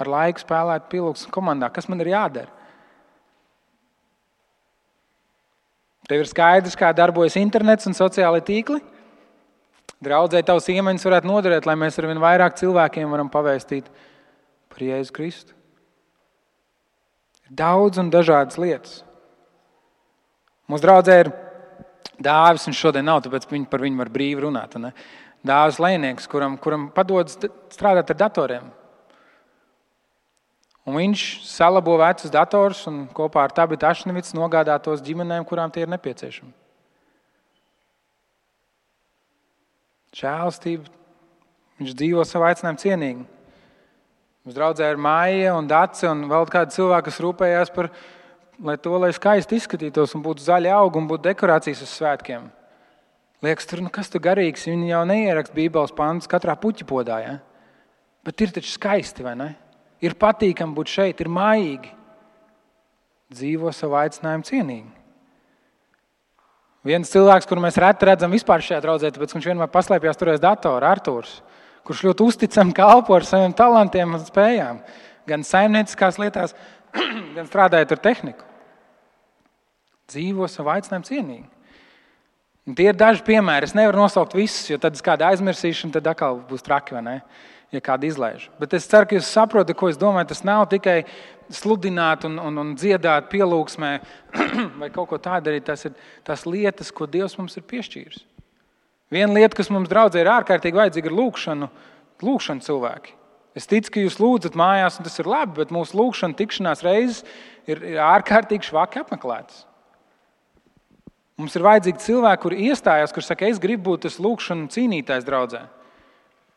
ar 0.00 0.10
laiku 0.10 0.42
spēlētu 0.42 0.90
pielūgsmes 0.92 1.32
komandā. 1.32 1.70
Kas 1.72 1.88
man 1.90 2.00
ir 2.02 2.12
jādara? 2.12 2.52
Tev 6.06 6.22
ir 6.22 6.30
skaidrs, 6.30 6.76
kā 6.78 6.92
darbojas 6.94 7.38
internets 7.40 7.88
un 7.88 7.96
sociālai 7.96 8.42
tīkli. 8.46 8.78
Draudzēji 10.06 10.46
tavs 10.46 10.68
iemaņas 10.70 11.06
varētu 11.08 11.30
noderēt, 11.30 11.66
lai 11.66 11.74
mēs 11.80 11.98
ar 11.98 12.08
vien 12.10 12.20
vairāk 12.22 12.58
cilvēkiem 12.60 13.10
varam 13.10 13.32
pavēstīt 13.32 13.88
par 14.70 14.84
Jēzu 14.84 15.14
Kristu. 15.16 15.56
Ir 17.46 17.56
daudz 17.58 17.98
un 18.02 18.12
dažādas 18.12 18.60
lietas. 18.60 19.00
Mūsu 20.70 20.84
draudzē 20.84 21.20
ir 21.22 21.30
dāvis, 22.22 22.66
un 22.68 22.74
šodien 22.76 23.06
nav, 23.06 23.22
tāpēc 23.24 23.46
par 23.70 23.82
viņu 23.82 24.02
var 24.02 24.10
brīvi 24.12 24.44
runāt. 24.46 24.76
Ne? 24.82 24.92
dāvis 25.46 25.80
lēnieks, 25.82 26.28
kuram, 26.30 26.56
kuram 26.60 26.88
padodas 26.94 27.38
strādāt 27.72 28.12
ar 28.12 28.20
datoriem. 28.26 28.68
Un 30.86 30.94
viņš 30.94 31.22
salabo 31.42 31.96
vecus 31.98 32.30
datorus 32.30 32.84
un 32.86 33.08
kopā 33.10 33.42
ar 33.42 33.54
Tabitu 33.54 33.88
Ašnevicu 33.88 34.36
nogādā 34.38 34.76
tos 34.78 35.02
ģimenēm, 35.02 35.42
kurām 35.48 35.72
tie 35.74 35.82
ir 35.82 35.90
nepieciešami. 35.90 36.52
Žēlastība. 40.14 40.92
Viņš 41.76 41.96
dzīvo 41.98 42.22
savu 42.24 42.46
aicinājumu 42.46 42.80
cienīgi. 42.80 43.26
Mums 44.46 44.54
draudzē 44.56 44.92
ir 44.92 45.02
māja 45.02 45.56
un 45.58 45.66
dace 45.66 46.06
un 46.06 46.22
vēl 46.30 46.46
kādi 46.54 46.76
cilvēki, 46.78 47.08
kas 47.10 47.18
rūpējās 47.24 47.74
par, 47.74 47.90
lai 48.62 48.78
to 48.78 48.94
lai 49.02 49.10
skaisti 49.12 49.58
izskatītos 49.58 50.14
un 50.14 50.22
būtu 50.22 50.46
zaļi 50.46 50.70
augi 50.70 51.02
un 51.02 51.10
būtu 51.10 51.26
dekorācijas 51.26 51.82
uz 51.82 51.98
svētkiem. 51.98 52.46
Liekas, 53.42 53.66
tur 53.68 53.82
nu, 53.82 53.90
kas 53.92 54.08
tur 54.08 54.22
garīgs. 54.22 54.70
Viņi 54.70 54.94
jau 54.94 55.02
neieraksta 55.10 55.58
Bībeles 55.58 55.92
pantus 55.98 56.30
katrā 56.30 56.54
puķa 56.56 56.86
podā. 56.88 57.18
Ja? 57.26 57.34
Bet 58.24 58.40
ir 58.40 58.54
taču 58.54 58.70
skaisti, 58.70 59.26
vai 59.26 59.34
ne? 59.36 59.52
Ir 60.04 60.16
patīkami 60.20 60.76
būt 60.76 60.92
šeit, 60.92 61.20
ir 61.22 61.30
mājīgi. 61.32 61.92
Dzīvo 63.32 63.72
savu 63.74 63.96
aicinājumu 63.98 64.46
cienīgi. 64.46 64.92
Viens 66.86 67.10
cilvēks, 67.10 67.48
kuru 67.50 67.64
mēs 67.64 67.78
reti 67.82 68.06
redzam 68.06 68.30
vispār 68.30 68.62
šajā 68.62 68.78
draudzē, 68.84 69.10
tāpēc 69.10 69.32
viņš 69.34 69.48
vienmēr 69.50 69.70
paslēpjas 69.72 70.20
tur 70.20 70.30
aiz 70.30 70.42
datora, 70.42 70.92
Arthurs, 70.94 71.40
kurš 71.86 72.04
ļoti 72.06 72.22
uzticami 72.22 72.76
kalpo 72.76 73.16
ar 73.16 73.26
saviem 73.26 73.54
talantiem 73.56 74.14
un 74.14 74.22
spējām. 74.22 74.78
Gan 75.26 75.42
saimnieciskās 75.42 76.20
lietās, 76.22 76.54
gan 77.36 77.48
strādājot 77.48 77.96
ar 77.96 78.02
tehniku. 78.04 78.46
Dzīvo 80.06 80.46
savu 80.46 80.70
aicinājumu 80.76 81.08
cienīgi. 81.08 81.48
Un 82.66 82.74
tie 82.78 82.88
ir 82.90 82.98
daži 82.98 83.22
piemēri. 83.26 83.66
Es 83.66 83.74
nevaru 83.78 84.04
nosaukt 84.04 84.34
visus, 84.38 84.70
jo 84.70 84.78
tad 84.82 84.94
es 84.94 85.02
kādu 85.02 85.26
aizmirsīšu, 85.26 85.88
un 85.88 85.94
tad 85.94 86.06
atkal 86.10 86.40
būs 86.46 86.62
traki, 86.66 86.94
ja 87.76 87.84
kādu 87.84 88.08
izlaižu. 88.08 88.50
Bet 88.60 88.74
es 88.76 88.88
ceru, 88.90 89.08
ka 89.08 89.16
jūs 89.18 89.28
saprotat, 89.32 89.76
ko 89.78 89.90
es 89.90 89.98
domāju. 90.00 90.30
Tas 90.32 90.42
nav 90.46 90.66
tikai 90.72 91.02
sludināt 91.52 92.24
un, 92.28 92.38
un, 92.42 92.62
un 92.62 92.72
dziedāt 92.78 93.28
pielūgsmē 93.32 93.92
vai 94.80 94.88
kaut 94.94 95.10
ko 95.12 95.20
tādu 95.22 95.50
darīt. 95.50 95.66
Tas 95.68 95.86
ir 95.88 95.94
tās 96.26 96.46
lietas, 96.48 96.90
ko 96.94 97.08
Dievs 97.10 97.36
mums 97.40 97.58
ir 97.58 97.66
piešķīris. 97.68 98.24
Viena 99.12 99.36
lieta, 99.36 99.54
kas 99.54 99.70
mums 99.70 99.90
draudzē 99.90 100.24
ir 100.24 100.32
ārkārtīgi 100.32 100.80
vajadzīga, 100.80 101.12
ir 101.12 101.18
lūkšana, 101.20 101.70
lūkšana 102.26 102.66
cilvēki. 102.66 103.14
Es 103.56 103.68
ticu, 103.70 103.92
ka 103.94 104.02
jūs 104.02 104.18
lūdzat 104.20 104.58
mājās, 104.58 104.98
un 104.98 105.06
tas 105.06 105.16
ir 105.22 105.30
labi, 105.30 105.60
bet 105.62 105.72
mūsu 105.72 105.96
lūkšana, 105.96 106.36
tikšanās 106.36 106.82
reizes 106.84 107.22
ir 107.70 107.80
ārkārtīgi 108.02 108.68
švaki 108.68 109.00
apmeklētas. 109.00 109.62
Mums 111.36 111.52
ir 111.56 111.64
vajadzīgi 111.64 112.00
cilvēki, 112.00 112.42
kuri 112.42 112.68
iestājās, 112.70 113.12
kuriem 113.12 113.28
saka, 113.28 113.48
es 113.52 113.60
gribu 113.60 113.90
būt 113.90 114.06
tas 114.06 114.18
lūkšanas 114.24 114.72
cīnītājs 114.72 115.26
draudzē. 115.28 115.62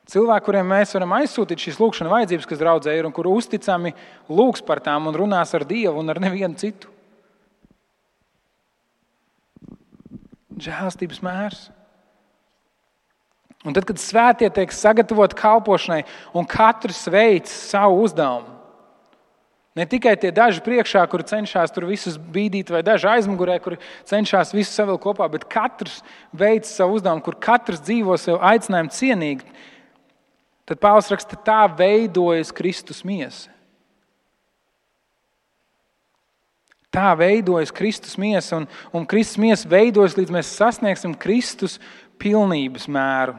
Cilvēki, 0.09 0.45
kuriem 0.47 0.71
mēs 0.71 0.93
varam 0.95 1.11
aizsūtīt 1.19 1.61
šīs 1.61 1.79
lūkšanas 1.81 2.13
vajadzības, 2.13 2.47
kas 2.49 2.61
draudzē 2.61 2.95
ir 2.97 3.05
un 3.05 3.13
kur 3.13 3.29
uzticami 3.29 3.93
lūgs 4.29 4.63
par 4.65 4.81
tām 4.81 5.09
un 5.09 5.17
runās 5.17 5.53
ar 5.53 5.65
Dievu 5.69 6.01
un 6.01 6.09
ar 6.09 6.21
nevienu 6.23 6.57
citu. 6.57 6.89
Žēlstības 10.59 11.21
mērs. 11.23 11.67
Un 13.67 13.75
tad, 13.75 13.85
kad 13.85 13.99
svētie 13.99 14.47
tiek 14.55 14.71
sagatavoti 14.73 15.37
kalpošanai, 15.37 16.05
un 16.33 16.47
katrs 16.47 17.03
veids 17.11 17.51
savu 17.69 18.01
uzdevumu, 18.05 18.59
Ne 19.77 19.85
tikai 19.87 20.15
tie 20.19 20.31
daži 20.33 20.59
priekšā, 20.65 21.05
kuri 21.07 21.23
cenšas 21.29 21.71
tur 21.71 21.85
visus 21.87 22.17
bīdīt, 22.19 22.71
vai 22.73 22.81
daži 22.83 23.05
aizmugurē, 23.07 23.59
kuri 23.63 23.77
cenšas 24.09 24.49
visu 24.51 24.73
savilkt 24.73 25.05
kopā, 25.05 25.27
bet 25.31 25.45
katrs 25.47 26.01
veic 26.35 26.65
savu 26.67 26.97
uzdevumu, 26.97 27.21
kur 27.23 27.37
katrs 27.39 27.79
dzīvo 27.85 28.17
sev 28.19 28.41
aicinājumu 28.43 28.91
cienīgi. 28.91 29.45
Tad 30.69 30.77
Pāvils 30.77 31.09
raksta, 31.09 31.37
tā 31.41 31.63
veidojas 31.73 32.51
Kristus 32.53 33.01
miesa. 33.01 33.49
Tā 36.93 37.09
veidojas 37.17 37.73
Kristus 37.73 38.17
miesa, 38.21 38.59
un, 38.59 38.67
un 38.93 39.05
Kristus 39.09 39.37
miesa 39.41 39.69
veidojas 39.69 40.17
līdz 40.17 40.33
mēs 40.33 40.51
sasniegsim 40.57 41.15
Kristus 41.17 41.79
pilnības 42.21 42.85
mēru. 42.89 43.37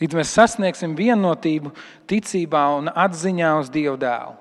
Līdz 0.00 0.16
mēs 0.16 0.36
sasniegsim 0.36 0.92
vienotību 0.96 1.72
ticībā 2.08 2.62
un 2.76 2.92
atziņā 2.92 3.56
uz 3.60 3.72
Dieva 3.72 3.96
dēlu. 4.00 4.38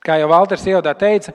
Kā 0.00 0.16
jau 0.16 0.30
Valters 0.32 0.64
Ievadā 0.66 0.94
teica, 0.98 1.34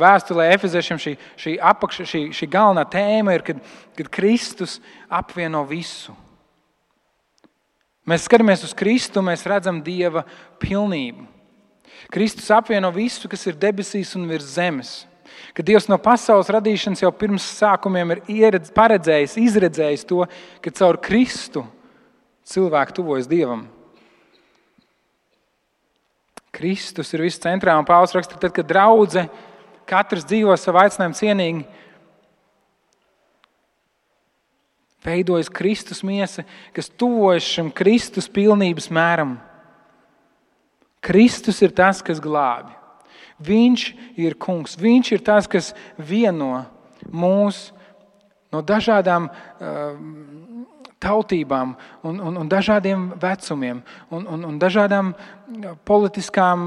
vēstulē 0.00 0.48
Efeziešiem 0.54 1.00
šī, 1.00 1.14
šī, 1.40 1.54
apakša, 1.72 2.06
šī, 2.10 2.22
šī 2.36 2.48
galvenā 2.50 2.84
tēma 2.90 3.36
ir, 3.36 3.44
kad, 3.46 3.62
kad 3.98 4.10
Kristus 4.12 4.78
apvieno 5.08 5.64
visu. 5.68 6.14
Mēs 8.04 8.26
skatāmies 8.28 8.66
uz 8.66 8.74
Kristu, 8.76 9.22
mēs 9.24 9.46
redzam 9.48 9.80
Dieva 9.84 10.26
pilnību. 10.60 11.24
Kristus 12.12 12.50
apvieno 12.52 12.90
visu, 12.92 13.30
kas 13.32 13.46
ir 13.48 13.56
debesīs 13.56 14.12
un 14.18 14.28
virs 14.28 14.56
zemes 14.58 15.02
ka 15.54 15.62
Dievs 15.62 15.86
no 15.90 15.98
pasaules 16.00 16.50
radīšanas 16.52 17.04
jau 17.04 17.10
pirms 17.14 17.46
sākumiem 17.60 18.14
ir 18.14 18.22
ieredz, 18.30 18.72
paredzējis, 18.74 19.38
izredzējis 19.40 20.06
to, 20.08 20.24
ka 20.62 20.72
caur 20.74 20.98
Kristu 21.02 21.64
cilvēku 22.48 22.98
tuvojas 22.98 23.30
Dievam. 23.30 23.64
Kristus 26.54 27.10
ir 27.14 27.24
viss 27.24 27.42
centrā 27.42 27.74
un 27.78 27.86
Pāvils 27.86 28.14
raksta, 28.14 28.38
tad, 28.38 28.54
kad 28.54 28.66
draudzē 28.68 29.26
katrs 29.88 30.26
dzīvo 30.28 30.54
savu 30.60 30.80
aicinājumu 30.82 31.18
cienīgi, 31.18 31.64
veidojas 35.04 35.50
Kristus 35.52 36.00
miesa, 36.06 36.46
kas 36.72 36.88
tuvojas 36.88 37.44
šim 37.44 37.68
Kristus 37.76 38.28
pilnības 38.32 38.88
mēram. 38.88 39.36
Kristus 41.04 41.60
ir 41.60 41.74
tas, 41.76 42.00
kas 42.00 42.22
glābi. 42.24 42.72
Viņš 43.44 43.82
ir 44.16 44.38
kungs. 44.40 44.78
Viņš 44.80 45.10
ir 45.12 45.24
tas, 45.26 45.48
kas 45.50 45.74
vieno 45.98 46.64
mūs 47.12 47.66
no 48.54 48.62
dažādām 48.64 49.28
uh, 49.28 49.98
tautībām, 51.04 51.74
un, 52.06 52.20
un, 52.22 52.38
un 52.40 52.48
dažādiem 52.48 53.10
vecumiem, 53.20 53.82
un, 54.08 54.24
un, 54.24 54.46
un 54.48 54.56
dažādām 54.62 55.12
politiskām 55.84 56.62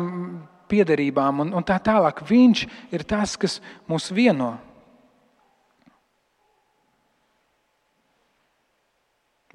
piederībām, 0.70 1.44
un, 1.46 1.54
un 1.58 1.66
tā 1.66 1.78
tālāk. 1.84 2.24
Viņš 2.28 2.64
ir 2.94 3.06
tas, 3.08 3.36
kas 3.40 3.60
mūs 3.90 4.10
vieno. 4.16 4.56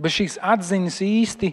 Bez 0.03 0.16
šīs 0.16 0.38
atziņas 0.40 0.98
īsti 1.07 1.53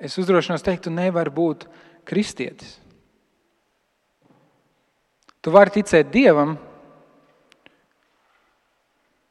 es 0.00 0.16
uzdrošinos 0.20 0.64
teikt, 0.64 0.88
tu 0.88 0.92
nevari 0.92 1.32
būt 1.32 1.66
kristietis. 2.08 2.78
Tu 5.40 5.52
vari 5.52 5.72
ticēt 5.72 6.10
Dievam, 6.12 6.58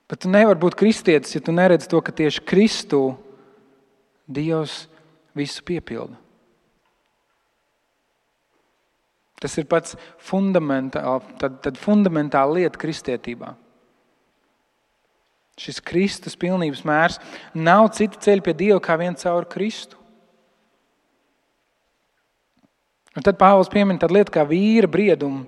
bet 0.10 0.23
tu 0.23 0.32
nevari 0.32 0.58
būt 0.58 0.77
kristietis, 0.79 1.36
ja 1.36 1.41
tu 1.43 1.53
neredzi 1.53 1.89
to, 1.91 2.01
ka 2.01 2.13
tieši 2.15 2.41
Kristū 2.49 3.03
Dievs 4.29 4.88
visu 5.38 5.62
piepilda. 5.65 6.17
Tas 9.39 9.56
ir 9.60 9.67
pats 9.71 9.95
fundamentāli, 10.19 11.38
tad, 11.39 11.62
tad 11.63 11.80
fundamentāla 11.80 12.60
lieta 12.60 12.80
kristietībā. 12.82 13.54
Šis 15.60 15.80
Kristus 15.84 16.38
pilnības 16.39 16.86
mērs 16.88 17.19
nav 17.56 17.89
cita 17.95 18.19
ceļa 18.23 18.43
pie 18.45 18.56
Dieva 18.56 18.80
kā 18.84 18.95
vien 18.99 19.15
caur 19.19 19.47
Kristu. 19.52 19.99
Un 23.17 23.25
tad 23.25 23.39
Pāvils 23.39 23.71
piemin 23.71 23.97
tādu 23.99 24.15
lietu 24.15 24.32
kā 24.36 24.45
vīra 24.47 24.88
briedumu. 24.91 25.43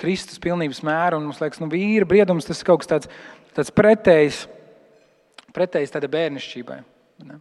Kristus 0.00 0.40
pilnības 0.40 0.82
mēru. 0.86 1.20
Mums 1.20 1.40
liekas, 1.42 1.58
ka 1.58 1.64
nu, 1.64 1.70
vīra 1.72 2.08
briedums 2.08 2.46
tas 2.48 2.60
ir 2.60 2.68
kaut 2.68 2.82
kas 2.82 2.90
tāds, 2.90 3.10
tāds 3.56 3.72
pretējs, 3.74 4.44
pretējs 5.56 5.92
tādai 5.94 6.10
bērnišķībai. 6.12 6.78
Ne? 7.28 7.40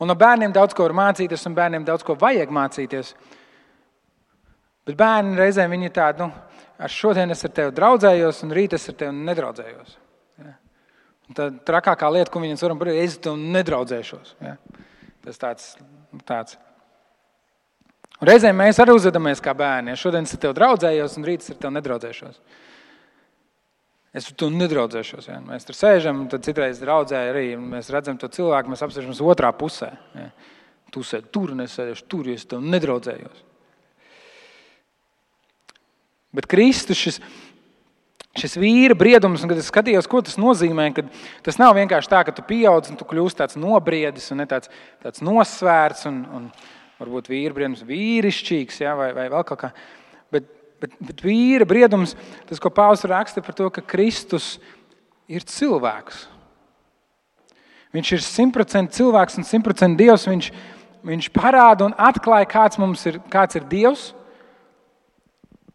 Un 0.00 0.10
no 0.10 0.16
bērniem 0.18 0.54
daudz 0.54 0.76
ko 0.76 0.86
var 0.86 0.94
mācīties, 0.96 1.44
un 1.48 1.56
bērniem 1.56 1.84
daudz 1.88 2.04
ko 2.06 2.16
vajag 2.20 2.52
mācīties. 2.52 3.14
Bet 4.86 4.98
bērni 4.98 5.38
reizēm 5.38 5.72
viņi 5.74 5.88
ir 5.88 5.94
tādi, 5.96 6.22
nu, 6.22 6.88
šodien 6.92 7.34
es 7.34 7.42
ar 7.46 7.54
tevi 7.56 7.74
draudzējos, 7.74 8.42
un 8.46 8.54
rīt 8.54 8.76
es 8.76 8.86
ar 8.92 8.98
tevi 9.00 9.24
nedraudzējos. 9.30 9.96
Ja? 10.42 10.52
Un 11.26 11.38
tā 11.38 11.48
trakākā 11.72 12.12
lieta, 12.14 12.30
ko 12.30 12.42
viņiem 12.44 12.60
varam 12.62 12.82
pateikt, 12.82 13.02
es 13.02 13.18
tev 13.24 13.40
nedraudzēšos. 13.56 14.36
Ja? 14.46 14.54
Tas 15.26 15.42
tāds, 15.42 15.72
tāds 16.28 16.54
Un 18.16 18.30
reizēm 18.30 18.56
mēs 18.56 18.78
arī 18.80 18.94
uzvedamies 18.96 19.42
kā 19.44 19.52
bērni. 19.56 19.92
Ja 19.92 20.00
šodien 20.00 20.24
es 20.24 20.32
ar 20.32 20.40
tevi 20.40 20.56
draudzējos, 20.56 21.16
un 21.18 21.26
rīt 21.28 21.42
es 21.44 21.52
ar 21.52 21.58
tevi 21.60 21.76
nedraudzēšos. 21.76 22.38
Es 24.16 24.28
tur 24.40 24.52
nedraudzēšos. 24.54 25.26
Ja. 25.28 25.40
Mēs 25.44 25.68
tur 25.68 25.76
sēžam, 25.76 26.22
un 26.24 26.44
citreiz 26.44 26.80
draudzēji 26.80 27.32
arī. 27.34 27.48
Mēs 27.60 27.90
redzam 27.92 28.16
to 28.16 28.30
cilvēku, 28.32 28.72
mēs 28.72 28.84
apsēžamies 28.86 29.20
otrā 29.20 29.50
pusē. 29.52 29.90
Ja. 30.16 30.30
Tu 30.94 31.02
sēdi 31.04 31.28
tur, 31.34 31.52
un 31.52 31.66
es 31.66 31.76
sēžu 31.76 32.06
tur, 32.08 32.30
jo 32.30 32.38
es 32.38 32.48
tev 32.48 32.64
nedraudzējos. 32.64 33.44
Bet 36.36 36.48
Kristus 36.50 37.00
šis, 37.00 37.20
šis 38.36 38.56
vīra 38.60 38.96
briedums, 38.98 39.42
un 39.42 39.50
kad 39.50 39.60
es 39.60 39.70
skatījos, 39.72 40.08
ko 40.10 40.20
tas 40.24 40.36
nozīmē, 40.40 40.90
kad 40.96 41.08
tas 41.46 41.60
nav 41.60 41.74
vienkārši 41.78 42.12
tā, 42.12 42.22
ka 42.28 42.34
tu 42.36 42.44
pieaug 42.44 42.92
un 42.92 42.98
tu 43.00 43.08
kļūsi 43.08 43.40
tāds 43.40 43.60
nobriedis 43.60 44.28
un 44.34 44.44
tāds, 44.48 44.72
tāds 45.04 45.24
nosvērts. 45.24 46.08
Un, 46.10 46.24
un, 46.36 46.50
varbūt 47.00 47.28
vīra 47.28 47.56
briedums 47.56 47.84
vīrišķīgs, 47.86 48.80
ja, 48.80 48.94
vai, 48.96 49.10
vai 49.16 49.26
vēl 49.32 49.44
kaut 49.48 49.60
kā. 49.60 49.72
Bet, 50.32 50.48
bet, 50.80 50.94
bet 51.04 51.20
vīra 51.24 51.66
briedums, 51.68 52.14
tas, 52.48 52.60
ko 52.62 52.72
Pāvils 52.72 53.04
raksta 53.08 53.44
par 53.44 53.56
to, 53.56 53.68
ka 53.72 53.84
Kristus 53.84 54.56
ir 55.28 55.44
cilvēks. 55.44 56.24
Viņš 57.96 58.12
ir 58.12 58.24
simtprocentīgi 58.24 58.98
cilvēks 58.98 59.38
un 59.40 59.46
simtprocentīgi 59.48 60.08
dievs. 60.08 60.26
Viņš, 60.28 60.48
viņš 61.06 61.28
parāda 61.36 61.86
un 61.86 61.94
atklāja, 61.96 62.48
kāds, 62.50 62.80
ir, 63.08 63.20
kāds 63.32 63.56
ir 63.56 63.68
dievs. 63.70 64.10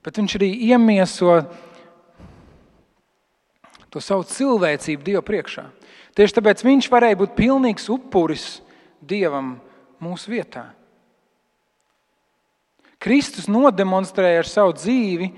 Bet 0.01 0.17
viņš 0.17 0.37
arī 0.39 0.49
iemieso 0.71 1.41
to 3.91 4.01
savu 4.01 4.25
cilvēcību 4.25 5.05
Dieva 5.05 5.21
priekšā. 5.25 5.67
Tieši 6.17 6.37
tāpēc 6.37 6.63
viņš 6.65 6.89
varēja 6.91 7.19
būt 7.21 7.35
pilnīgs 7.37 7.89
upuris 7.91 8.45
Dievam 9.01 9.55
mūsu 10.01 10.33
vietā. 10.33 10.71
Kristus 13.01 13.47
nodemonstrēja 13.49 14.43
ar 14.43 14.49
savu 14.49 14.75
dzīvi, 14.77 15.31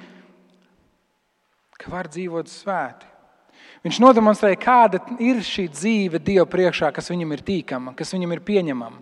ka 1.79 1.91
var 1.91 2.09
dzīvot 2.11 2.51
svēti. 2.51 3.07
Viņš 3.83 3.99
nodemonstrēja, 3.99 4.59
kāda 4.59 4.99
ir 5.23 5.41
šī 5.43 5.67
dzīve 5.71 6.19
Dieva 6.23 6.45
priekšā, 6.47 6.91
kas 6.95 7.09
viņam 7.11 7.33
ir 7.35 7.43
tīkama, 7.43 7.95
kas 7.99 8.13
viņam 8.15 8.35
ir 8.35 8.43
pieņemama. 8.47 9.01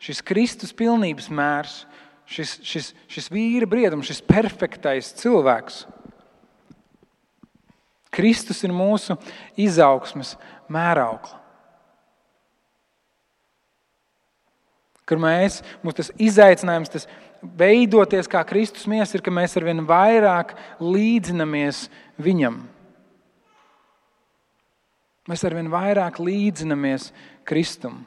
Šis 0.00 0.22
Kristus 0.24 0.72
pilnības 0.76 1.28
mērs, 1.32 1.82
šis, 2.30 2.56
šis, 2.66 2.92
šis 3.10 3.30
vīra 3.32 3.68
briedums, 3.70 4.08
šis 4.10 4.22
perfektais 4.26 5.12
cilvēks. 5.20 5.84
Kristus 8.16 8.62
ir 8.64 8.72
mūsu 8.72 9.18
izaugsmes 9.60 10.34
mēraukla. 10.72 11.42
Kur 15.06 15.20
mēs, 15.22 15.60
mums 15.84 15.94
tas 15.94 16.08
izaicinājums, 16.18 16.90
tas 16.90 17.04
veidoties 17.42 18.26
kā 18.30 18.40
Kristus 18.48 18.88
miesa, 18.90 19.14
ir, 19.14 19.22
ka 19.22 19.30
mēs 19.30 19.54
arvien 19.58 19.84
vairāk 19.86 20.56
līdzinamies 20.82 21.86
Viņam. 22.16 22.62
Mēs 25.28 25.42
arvien 25.44 25.68
vairāk 25.68 26.16
līdzinamies 26.22 27.10
Kristum. 27.46 28.04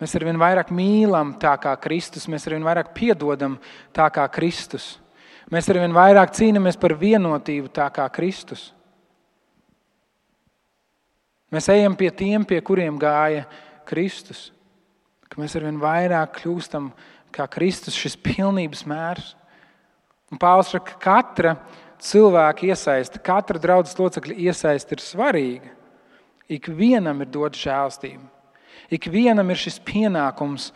Mēs 0.00 0.14
arvien 0.16 0.38
vairāk 0.40 0.70
mīlam 0.72 1.34
tā 1.40 1.52
kā 1.60 1.74
Kristus, 1.82 2.24
mēs 2.32 2.46
arvien 2.48 2.64
vairāk 2.64 2.94
piedodam 2.96 3.58
tā 3.92 4.06
kā 4.14 4.24
Kristus. 4.32 4.94
Mēs 5.52 5.68
arvien 5.68 5.92
vairāk 5.92 6.32
cīnāmies 6.38 6.78
par 6.80 6.94
vienotību 6.96 7.68
tā 7.74 7.90
kā 7.92 8.06
Kristus. 8.14 8.70
Mēs 11.50 11.66
ejam 11.74 11.96
pie 11.98 12.08
tiem, 12.14 12.46
pie 12.46 12.62
kuriem 12.62 12.96
gāja 13.02 13.44
Kristus. 13.84 14.48
Ka 15.28 15.42
mēs 15.42 15.56
arvien 15.58 15.76
vairāk 15.82 16.38
kļūstam 16.38 16.88
kā 17.34 17.44
Kristus, 17.50 17.98
šis 17.98 18.16
pilnības 18.16 18.86
mērs. 18.88 19.34
Un 20.30 20.38
Pāvils 20.40 20.70
saka, 20.70 20.94
ka 20.94 21.02
katra 21.02 21.56
cilvēka 22.00 22.70
iesaiste, 22.70 23.20
katra 23.20 23.60
draudzes 23.60 23.98
locekļa 23.98 24.38
iesaiste 24.46 24.96
ir 24.96 25.02
svarīga. 25.04 25.74
Ikvienam 26.50 27.20
ir 27.20 27.34
dota 27.34 27.58
žēlstība. 27.58 28.29
Ikvienam 28.90 29.52
ir 29.52 29.60
šis 29.60 29.78
pienākums 29.86 30.70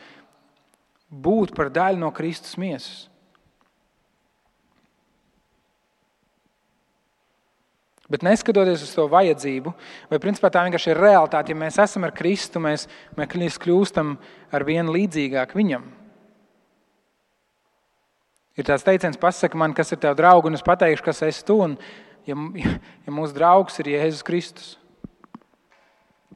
būt 1.10 1.54
par 1.56 1.70
daļu 1.74 2.00
no 2.00 2.12
Kristus 2.14 2.56
miesas. 2.60 3.08
Bet 8.04 8.22
neskatoties 8.22 8.82
uz 8.84 8.92
to 8.92 9.06
vajadzību, 9.08 9.72
vai 10.10 10.20
principā 10.20 10.50
tā 10.52 10.62
vienkārši 10.66 10.90
ir 10.92 11.00
realitāte, 11.00 11.54
ja 11.54 11.58
mēs 11.58 11.80
esam 11.80 12.04
ar 12.04 12.12
Kristu, 12.14 12.60
mēs, 12.62 12.84
mēs 13.16 13.56
kļūstam 13.58 14.18
ar 14.54 14.64
vienu 14.68 14.92
līdzīgāk 14.92 15.56
viņam. 15.56 15.86
Ir 18.54 18.68
tāds 18.68 18.84
teiciens, 18.86 19.18
pasaki 19.18 19.58
man, 19.58 19.72
kas 19.74 19.90
ir 19.90 19.98
tavs 20.02 20.20
draugs, 20.20 20.46
un 20.46 20.54
es 20.54 20.62
pateikšu, 20.62 21.02
kas 21.08 21.24
esi 21.26 21.42
tu. 21.48 21.56
Un, 21.64 21.74
ja, 22.28 22.36
ja 23.06 23.14
mūsu 23.14 23.34
draugs 23.34 23.80
ir 23.82 23.90
Jēzus 23.96 24.22
Kristus, 24.26 24.68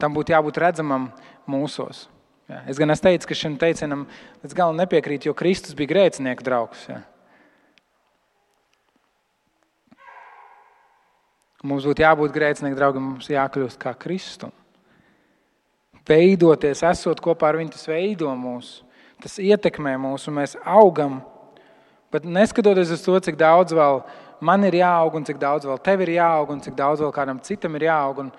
tam 0.01 0.17
būtu 0.17 0.33
jābūt 0.33 0.59
redzamam 0.59 1.07
mūsos. 1.49 2.07
Jā. 2.49 2.63
Es 2.71 2.79
gan 2.81 2.89
es 2.89 3.01
teicu, 3.03 3.27
ka 3.29 3.37
šim 3.37 3.59
teicienam 3.61 4.07
līdz 4.41 4.55
galam 4.57 4.77
nepiekrīt, 4.79 5.27
jo 5.27 5.35
Kristus 5.37 5.77
bija 5.77 5.91
grēcinieku 5.91 6.45
draugs. 6.45 6.87
Jā. 6.89 7.01
Mums 11.59 11.83
būtu 11.83 12.05
jābūt 12.05 12.31
grēcinieku 12.33 12.77
draugam, 12.79 13.11
mums 13.13 13.27
jākļūst 13.29 13.79
kā 13.81 13.91
Kristum. 13.99 14.53
Veidoties, 16.09 16.81
esot 16.87 17.19
kopā 17.21 17.51
ar 17.51 17.59
viņu, 17.59 17.73
tas 17.75 17.85
veido 17.89 18.31
mūs, 18.33 18.79
tas 19.21 19.35
ietekmē 19.43 19.93
mūs, 20.01 20.25
un 20.31 20.39
mēs 20.39 20.55
augam. 20.63 21.19
Bet 22.09 22.25
neskatoties 22.25 22.95
uz 22.95 23.03
to, 23.05 23.17
cik 23.27 23.37
daudz 23.37 23.75
vēl 23.77 24.01
man 24.41 24.63
ir 24.65 24.79
jāaug, 24.79 25.19
un 25.19 25.27
cik 25.27 25.37
daudz 25.41 25.67
vēl 25.69 25.81
tev 25.85 26.01
ir 26.05 26.15
jāaug, 26.15 26.55
un 26.55 26.63
cik 26.63 26.79
daudz 26.79 27.03
vēl 27.03 27.13
kādam 27.13 27.43
citam 27.45 27.75
ir 27.77 27.89
jāaug, 27.89 28.23
un 28.23 28.31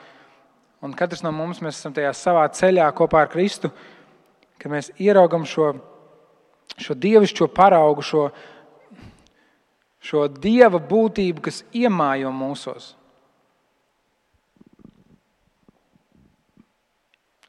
Un 0.80 0.94
katrs 0.96 1.20
no 1.24 1.32
mums 1.34 1.60
esam 1.60 1.92
tajā 1.92 2.12
savā 2.16 2.46
ceļā 2.56 2.86
kopā 2.96 3.24
ar 3.26 3.32
Kristu, 3.32 3.68
kad 4.60 4.72
mēs 4.72 4.88
ieraugam 5.00 5.44
šo, 5.48 5.74
šo 6.80 6.96
dievišķo 6.96 7.50
paraugu, 7.52 8.04
šo, 8.04 8.28
šo 10.00 10.24
dieva 10.32 10.80
būtību, 10.80 11.44
kas 11.44 11.60
iemājo 11.76 12.32
mūsos. 12.32 12.94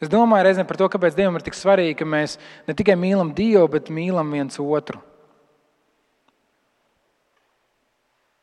Es 0.01 0.09
domāju 0.09 0.47
reizēm 0.47 0.65
par 0.65 0.79
to, 0.81 0.87
kāpēc 0.89 1.13
Dievam 1.13 1.35
ir 1.37 1.43
tik 1.45 1.53
svarīgi, 1.53 1.99
ka 1.99 2.07
mēs 2.09 2.39
ne 2.65 2.73
tikai 2.73 2.95
mīlam 2.97 3.35
Dievu, 3.37 3.67
bet 3.69 3.91
mīlam 3.93 4.33
viens 4.33 4.57
otru. 4.57 4.97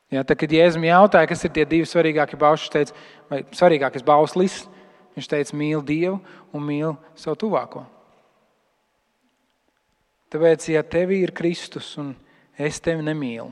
Jā, 0.09 0.23
tad, 0.23 0.39
kad 0.41 0.49
Jēzus 0.55 0.81
jautāja, 0.87 1.27
kas 1.29 1.43
ir 1.45 1.51
tie 1.53 1.67
divi 1.69 1.85
svarīgākie 1.85 2.39
baušļi, 2.39 2.63
viņš 2.63 2.71
teica, 2.73 3.01
vai 3.29 3.41
svarīgākais 3.53 4.05
bauslis, 4.07 4.63
Viņš 5.17 5.29
teica, 5.29 5.55
mīli 5.57 5.85
Dievu 5.87 6.19
un 6.53 6.65
mīli 6.65 6.93
savu 7.19 7.39
tuvāko. 7.45 7.85
Tāpēc, 10.29 10.67
ja 10.69 10.83
tev 10.85 11.11
ir 11.15 11.33
Kristus 11.33 11.95
un 11.97 12.13
es 12.59 12.77
tevi 12.83 13.01
nemīlu, 13.05 13.49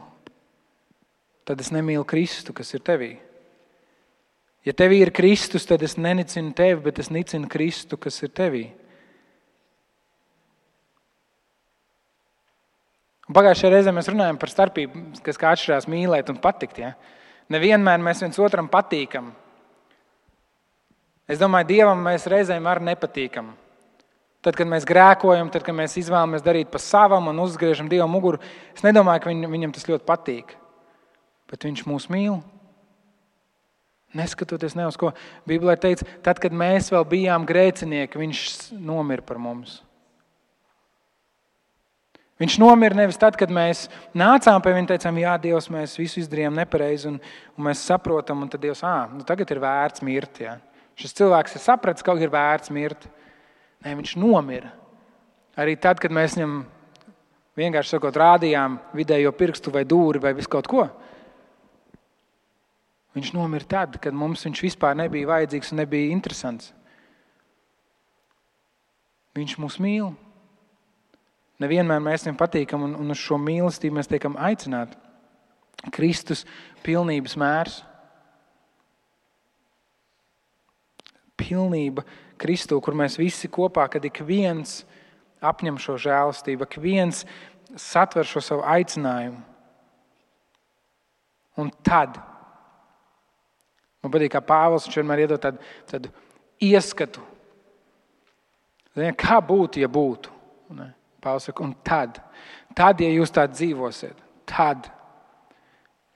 tad 1.47 1.63
es 1.63 1.71
nemīlu 1.73 2.05
Kristu, 2.05 2.53
kas 2.53 2.69
ir 2.77 2.83
tevī. 2.85 3.15
Ja 4.67 4.75
tev 4.77 4.93
ir 4.93 5.13
Kristus, 5.15 5.65
tad 5.65 5.81
es 5.85 5.95
nenicinu 5.97 6.51
tevi, 6.53 6.81
bet 6.89 6.99
es 6.99 7.09
nicinu 7.09 7.49
Kristu, 7.49 7.97
kas 7.97 8.19
ir 8.21 8.33
tevī. 8.35 8.65
Pagājušajā 13.27 13.71
reizē 13.73 13.91
mēs 13.95 14.07
runājām 14.11 14.37
par 14.39 14.51
starpību, 14.51 15.01
kas 15.23 15.39
atšķirās 15.39 15.87
mīlēt 15.91 16.29
un 16.31 16.37
patikt. 16.43 16.77
Ja? 16.83 16.93
Nevienmēr 17.51 17.99
mēs 18.03 18.21
viens 18.23 18.39
otram 18.43 18.69
patīkam. 18.71 19.33
Es 21.27 21.39
domāju, 21.41 21.67
Dievam 21.73 22.03
mēs 22.05 22.27
reizēm 22.31 22.67
arī 22.71 22.87
nepatīkam. 22.87 23.51
Tad, 24.45 24.55
kad 24.55 24.69
mēs 24.69 24.85
grēkojam, 24.87 25.49
tad, 25.51 25.65
kad 25.65 25.75
mēs 25.75 25.97
izvēlamies 25.99 26.45
darīt 26.45 26.69
pa 26.71 26.79
savam 26.79 27.27
un 27.31 27.41
uzgriežam 27.43 27.89
Dievu 27.91 28.07
muguru, 28.07 28.39
es 28.75 28.85
nedomāju, 28.85 29.23
ka 29.23 29.31
viņ, 29.31 29.47
viņam 29.51 29.73
tas 29.75 29.87
ļoti 29.89 30.07
patīk. 30.07 30.53
Bet 31.51 31.65
viņš 31.67 31.83
mūs 31.87 32.07
mīl. 32.13 32.37
Neskatoties 34.15 34.77
ne 34.77 34.85
uz 34.87 34.95
ko. 34.99 35.11
Bībelē 35.49 35.75
teica, 35.81 36.07
tad, 36.23 36.39
kad 36.39 36.55
mēs 36.55 36.87
vēl 36.93 37.03
bijām 37.09 37.47
grēcinieki, 37.49 38.21
viņš 38.21 38.45
nomira 38.79 39.25
par 39.25 39.41
mums. 39.41 39.81
Viņš 42.37 42.59
nomira 42.61 42.95
nevis 42.95 43.17
tad, 43.17 43.35
kad 43.35 43.49
mēs 43.51 43.87
nācām 44.15 44.61
pie 44.61 44.75
viņa 44.75 44.85
un 44.85 44.89
teicām, 44.91 45.19
Jā, 45.19 45.33
Dievs, 45.41 45.71
mēs 45.73 45.97
visu 45.97 46.21
izdarījām 46.21 46.55
nepareizi, 46.59 47.09
un, 47.09 47.19
un 47.57 47.67
mēs 47.67 47.81
saprotam, 47.89 48.45
un 48.45 48.51
tad 48.53 48.61
Dievs, 48.61 48.83
ah, 48.85 49.09
nu 49.09 49.25
tagad 49.25 49.49
ir 49.51 49.61
vērts 49.63 50.05
mirt. 50.05 50.43
Jā. 50.45 50.53
Šis 50.97 51.13
cilvēks 51.17 51.57
ir 51.57 51.61
sapratis, 51.61 52.05
ka 52.05 52.15
ir 52.17 52.33
vērts 52.33 52.73
mirt. 52.73 53.05
Nē, 53.85 53.93
viņš 53.99 54.15
nomira. 54.17 54.71
Arī 55.57 55.75
tad, 55.81 56.01
kad 56.01 56.13
mēs 56.13 56.35
viņam 56.37 56.63
vienkārši 57.57 57.95
sakot, 57.95 58.17
rādījām 58.17 58.79
vidējo 58.97 59.33
pirkstu 59.37 59.73
vai 59.73 59.85
dūri 59.85 60.21
vai 60.21 60.33
visu 60.37 60.49
kaut 60.53 60.69
ko. 60.69 60.87
Viņš 63.17 63.33
nomira 63.33 63.65
tad, 63.65 63.97
kad 64.01 64.13
mums 64.13 64.45
viņš 64.45 64.61
vispār 64.61 64.97
nebija 64.97 65.29
vajadzīgs 65.29 65.73
un 65.73 65.81
nebija 65.81 66.13
interesants. 66.13 66.69
Viņš 69.37 69.57
mūs 69.61 69.77
mīl. 69.81 70.11
Nevienmēr 71.61 72.01
mēs 72.05 72.25
viņam 72.25 72.37
patīkam, 72.37 72.83
un, 72.85 72.93
un 73.01 73.13
uz 73.13 73.21
šo 73.21 73.39
mīlestību 73.41 73.97
mēs 73.97 74.09
tiekam 74.09 74.37
aicināti. 74.37 74.97
Kristus 75.93 76.43
pilnības 76.85 77.33
mērs. 77.37 77.79
Pilnība 81.37 82.03
Kristū, 82.37 82.79
kur 82.83 82.97
mēs 82.97 83.17
visi 83.17 83.49
kopā, 83.49 83.87
kad 83.89 84.05
ik 84.05 84.21
viens 84.25 84.83
apņem 85.41 85.77
šo 85.81 85.97
žēlastību, 86.01 86.65
ik 86.65 86.79
viens 86.81 87.23
satver 87.77 88.25
šo 88.27 88.41
savu 88.43 88.65
aicinājumu. 88.65 89.41
Un 91.57 91.71
tad 91.85 92.19
man 94.03 94.13
patīk, 94.13 94.35
kā 94.35 94.41
Pāvils 94.45 94.85
vienmēr 94.93 95.25
iedod 95.25 95.41
tādu, 95.41 95.63
tādu 95.89 96.11
ieskatu. 96.63 97.23
Ziniet, 98.93 99.17
kā 99.19 99.39
būtu, 99.43 99.81
ja 99.81 99.89
būtu? 99.91 100.33
Pāvils 101.23 101.49
saka, 101.49 101.65
un 101.65 101.73
tad, 101.85 102.21
tad, 102.77 103.01
ja 103.01 103.09
jūs 103.09 103.33
tā 103.33 103.47
dzīvosiet, 103.49 104.21
tad. 104.49 104.91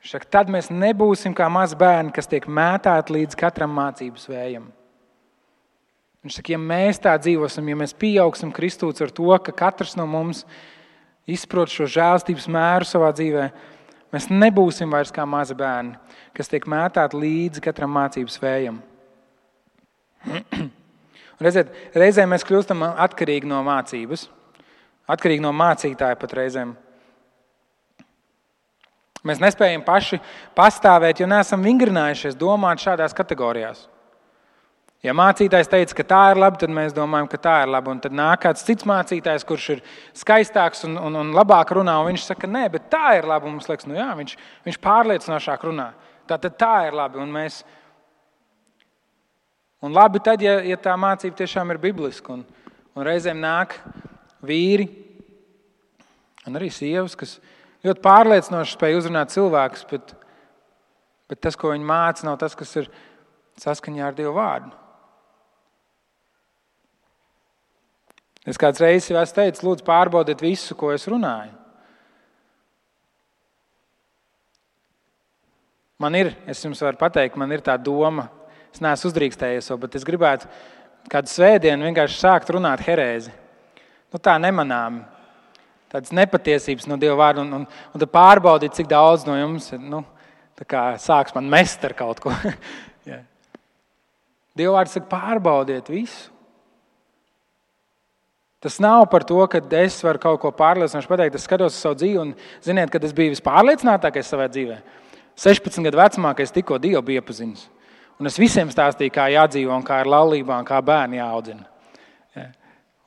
Šak, 0.01 0.25
tad 0.34 0.49
mēs 0.49 0.71
nebūsim 0.73 1.34
kā 1.38 1.49
mazi 1.51 1.77
bērni, 1.77 2.13
kas 2.15 2.29
tiek 2.29 2.47
mētāti 2.49 3.13
līdz 3.17 3.38
katram 3.38 3.73
mācības 3.77 4.29
vējam. 4.31 4.71
Viņš 6.21 6.38
saka, 6.38 6.53
ja 6.53 6.60
mēs 6.62 6.99
tā 7.01 7.15
dzīvosim, 7.17 7.69
ja 7.71 7.77
mēs 7.79 7.95
pieaugsim 7.97 8.51
Kristūts 8.53 9.01
ar 9.01 9.10
to, 9.10 9.31
ka 9.41 9.53
katrs 9.63 9.95
no 9.97 10.05
mums 10.10 10.43
izprot 11.25 11.71
šo 11.73 11.88
žēlstības 11.89 12.45
mēru 12.51 12.86
savā 12.86 13.10
dzīvē, 13.17 13.47
mēs 14.13 14.27
nebūsim 14.29 14.91
vairs 14.93 15.13
kā 15.13 15.25
mazi 15.25 15.57
bērni, 15.57 15.95
kas 16.38 16.51
tiek 16.51 16.67
mētāti 16.69 17.17
līdzi 17.17 17.63
katram 17.65 17.93
mācības 17.97 18.38
vējam. 18.43 18.77
Redziet, 21.41 21.73
reizēm 21.97 22.29
mēs 22.29 22.45
kļūstam 22.45 22.86
atkarīgi 22.86 23.49
no 23.49 23.63
mācības, 23.65 24.27
atkarīgi 25.10 25.41
no 25.41 25.49
mācītāja 25.57 26.19
pat 26.21 26.36
reizēm. 26.38 26.75
Mēs 29.25 29.41
nespējam 29.41 29.81
paši 29.86 30.19
pastāvēt, 30.57 31.21
jo 31.21 31.27
neesam 31.29 31.65
vingrinājušies 31.65 32.38
domāt 32.38 32.81
šādās 32.86 33.17
kategorijās. 33.17 33.88
Ja 35.01 35.15
mācītājs 35.17 35.69
teica, 35.69 35.95
ka 35.97 36.03
tā 36.05 36.19
ir 36.29 36.37
labi, 36.37 36.59
tad 36.61 36.69
mēs 36.77 36.93
domājam, 36.93 37.25
ka 37.31 37.39
tā 37.41 37.55
ir 37.63 37.71
labi. 37.73 37.89
Un 37.89 38.01
tad 38.03 38.13
nāk 38.13 38.43
kāds 38.43 38.61
cits 38.67 38.85
mācītājs, 38.85 39.45
kurš 39.49 39.63
ir 39.73 39.79
skaistāks 40.17 40.85
un, 40.85 40.93
un, 41.01 41.15
un 41.17 41.31
labāk 41.33 41.71
runā, 41.73 41.95
un 41.97 42.11
viņš 42.11 42.27
saka, 42.27 42.45
nē, 42.45 42.67
bet 42.75 42.85
tā 42.93 43.15
ir 43.17 43.25
labi. 43.25 43.49
Un 43.49 43.55
mums 43.57 43.69
liekas, 43.69 43.87
nu 43.89 43.97
jā, 43.97 44.11
viņš, 44.19 44.35
viņš 44.67 44.77
pārliecinošāk 44.83 45.65
runā. 45.65 45.87
Tā 46.29 46.37
tad 46.43 46.53
tā 46.61 46.75
ir 46.85 46.97
labi. 46.99 47.17
Un, 47.23 47.31
mēs... 47.33 47.63
un 49.81 49.97
labi 49.97 50.21
tad, 50.21 50.43
ja, 50.45 50.59
ja 50.69 50.77
tā 50.77 50.93
mācība 50.93 51.39
tiešām 51.39 51.73
ir 51.73 51.81
bibliska. 51.81 52.37
Un, 52.37 52.43
un 52.93 53.07
reizēm 53.07 53.41
nāk 53.41 53.73
vīri 54.45 54.85
un 56.45 56.59
arī 56.59 56.69
sievas, 56.73 57.15
kas 57.17 57.39
ļoti 57.85 58.03
pārliecinoši 58.05 58.77
spēj 58.77 58.99
uzrunāt 58.99 59.33
cilvēkus, 59.33 59.87
bet, 59.89 60.13
bet 61.29 61.41
tas, 61.41 61.57
ko 61.57 61.73
viņi 61.73 61.89
māca, 61.89 62.27
nav 62.29 62.37
tas, 62.41 62.53
kas 62.57 62.75
ir 62.83 62.91
saskaņā 63.61 64.05
ar 64.11 64.17
Dievu 64.17 64.37
vārdu. 64.37 64.77
Es 68.47 68.58
kāds 68.58 68.82
reizes 68.82 69.12
jau 69.12 69.21
teicis, 69.21 69.62
lūdzu, 69.62 69.86
pārbaudiet 69.86 70.41
visu, 70.41 70.75
ko 70.77 70.89
es 70.93 71.06
runāju. 71.10 71.54
Man 76.01 76.17
ir, 76.17 76.32
es 76.49 76.63
jums 76.65 76.82
varu 76.82 76.97
pateikt, 76.97 77.38
man 77.38 77.51
ir 77.54 77.62
tā 77.62 77.75
doma, 77.77 78.25
es 78.73 78.82
neesmu 78.82 79.12
uzdrīkstējies, 79.12 79.69
bet 79.84 79.97
es 79.99 80.06
gribētu 80.08 80.49
kādu 81.12 81.30
svētdienu 81.30 81.86
vienkārši 81.86 82.17
sākt 82.17 82.49
runāt 82.56 82.82
herēzi. 82.82 83.34
Nu, 84.12 84.17
tā 84.17 84.34
nemanām. 84.41 85.04
Tādas 85.91 86.13
nepatiesības 86.15 86.88
no 86.89 86.97
Dieva 86.97 87.19
vārda, 87.19 87.43
un, 87.43 87.54
un, 87.60 87.67
un 87.67 88.01
tad 88.01 88.10
pārbaudīt, 88.10 88.73
cik 88.80 88.89
daudz 88.89 89.27
no 89.27 89.36
jums 89.38 89.69
nu, 89.77 90.01
sāks 91.04 91.36
man 91.36 91.49
mest 91.51 91.86
ar 91.86 91.93
kaut 91.97 92.23
ko. 92.23 92.34
Dieva 94.58 94.80
vārds 94.80 94.97
saka, 94.97 95.08
pārbaudiet 95.12 95.91
visu. 95.91 96.32
Tas 98.62 98.78
nav 98.78 99.08
par 99.10 99.26
to, 99.26 99.39
ka 99.50 99.60
es 99.82 99.97
varu 100.06 100.21
kaut 100.21 100.39
ko 100.43 100.52
pārliecinoši 100.54 101.10
pateikt. 101.10 101.36
Es 101.36 101.47
skatos 101.47 101.74
uz 101.74 101.82
savu 101.82 101.97
dzīvi 101.97 102.19
un 102.21 102.34
ziniet, 102.62 102.91
kad 102.93 103.04
es 103.04 103.13
biju 103.17 103.34
vispārliecinātākais 103.34 104.30
savā 104.30 104.45
dzīvē. 104.54 104.78
16 105.41 105.82
gadu 105.88 105.97
vecumā, 105.97 106.36
kad 106.38 106.45
es 106.45 106.54
tikko 106.54 106.78
Dievu 106.78 107.02
biju 107.08 107.24
iepazinis. 107.24 107.65
Un 108.21 108.30
es 108.30 108.38
visiem 108.38 108.69
stāstīju, 108.69 109.13
kā 109.15 109.26
jādzīvo, 109.34 109.74
un 109.74 109.86
kā 109.86 110.04
ir 110.04 110.10
laulībā, 110.13 110.60
un 110.62 110.67
kā 110.67 110.78
bērni 110.86 111.17
jāaudzina. 111.17 111.65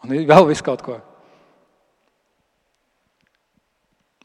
Un 0.05 0.17
vēl 0.29 0.49
viss 0.51 0.65
kaut 0.65 0.83
ko. 0.85 0.99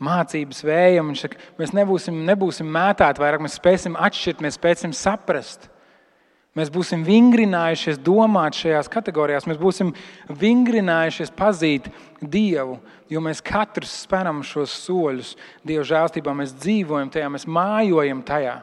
Mācības 0.03 0.63
vējam, 0.63 1.11
viņš 1.11 1.21
saka, 1.25 1.41
mēs 1.59 1.75
nebūsim, 1.75 2.17
nebūsim 2.27 2.67
mētāti 2.71 3.21
vairāk, 3.21 3.43
mēs 3.43 3.57
spēsim 3.59 3.99
atšķirt, 3.99 4.41
mēs 4.43 4.57
spēsim 4.57 4.95
saprast. 4.95 5.69
Mēs 6.57 6.71
būsim 6.73 7.03
vingrinājušies 7.05 7.99
domāt 8.01 8.57
šajās 8.57 8.89
kategorijās, 8.89 9.45
mēs 9.45 9.59
būsim 9.61 9.91
vingrinājušies 10.33 11.29
pazīt 11.37 11.91
Dievu, 12.19 12.79
jo 13.07 13.21
mēs 13.23 13.43
katrs 13.45 13.93
spēram 14.03 14.41
šos 14.43 14.73
soļus 14.87 15.35
Dieva 15.63 15.85
žēlstībā, 15.85 16.33
mēs 16.35 16.55
dzīvojam 16.57 17.11
tajā, 17.13 17.29
mēs 17.31 17.45
mājojam 17.47 18.23
tajā. 18.25 18.55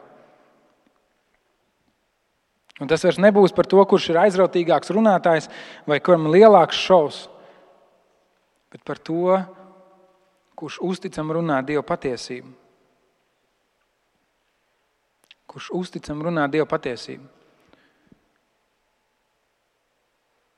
Un 2.77 2.91
tas 2.91 3.01
vairs 3.07 3.17
nebūs 3.23 3.55
par 3.57 3.65
to, 3.65 3.79
kurš 3.89 4.11
ir 4.11 4.19
aizrautīgāks 4.21 4.91
runātājs 4.93 5.47
vai 5.89 5.97
kuram 6.03 6.27
ir 6.27 6.35
lielāks 6.41 6.77
šovs, 6.77 7.23
bet 8.69 8.83
par 8.85 8.99
to, 8.99 9.39
kurš 10.59 10.77
uzticam 10.85 11.31
runāt 11.33 11.71
Dieva 11.71 11.85
patiesību. 11.87 12.51
Kurš 15.47 15.71
uzticam 15.79 16.21
runāt 16.27 16.53
Dieva 16.53 16.67
patiesību. 16.69 17.36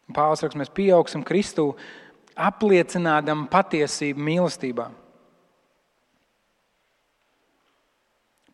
Pāvils 0.10 0.41
raksta, 0.41 0.58
mēs 0.58 0.72
pieaugsim 0.74 1.24
Kristū, 1.26 1.67
apliecinādam 2.39 3.45
patiesību 3.52 4.24
mīlestībā. 4.26 4.88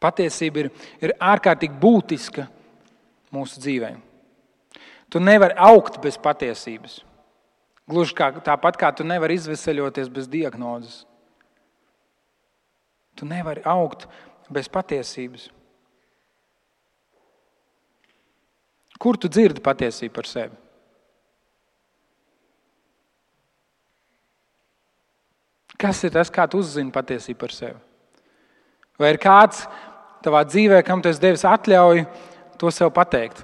Patiesība 0.03 0.65
ir, 0.65 0.69
ir 1.01 1.15
ārkārtīgi 1.23 1.79
būtiska 1.81 2.47
mūsu 3.33 3.61
dzīvē. 3.63 3.93
Tu 5.09 5.21
nevari 5.23 5.55
augt 5.61 6.01
bez 6.03 6.17
patiesības. 6.19 6.99
Gluži 7.87 8.17
kā, 8.17 8.31
tāpat 8.43 8.79
kā 8.81 8.89
tu 8.97 9.05
nevari 9.07 9.37
izveseļoties 9.37 10.09
bez 10.11 10.27
diagnozes. 10.29 11.03
Tu 13.15 13.27
nevari 13.29 13.63
augt 13.63 14.09
bez 14.51 14.67
patiesības. 14.67 15.47
Kur 18.99 19.19
tu 19.21 19.29
dzirdi 19.31 19.63
patiesību 19.63 20.15
par 20.15 20.27
sevi? 20.27 20.64
Kas 25.85 25.99
ir 26.01 26.15
tas, 26.15 26.31
kā 26.33 26.47
tu 26.49 26.57
uzzini 26.63 26.89
patiesību 26.89 27.37
par 27.37 27.51
sevi? 27.53 27.77
Vai 28.97 29.11
ir 29.13 29.19
kāds 29.21 29.67
tavā 30.25 30.41
dzīvē, 30.47 30.79
kam 30.87 31.03
tu 31.03 31.11
esi 31.11 31.21
devis 31.21 31.43
atļauju 31.45 32.07
to 32.57 32.71
sev 32.73 32.89
pateikt? 32.95 33.43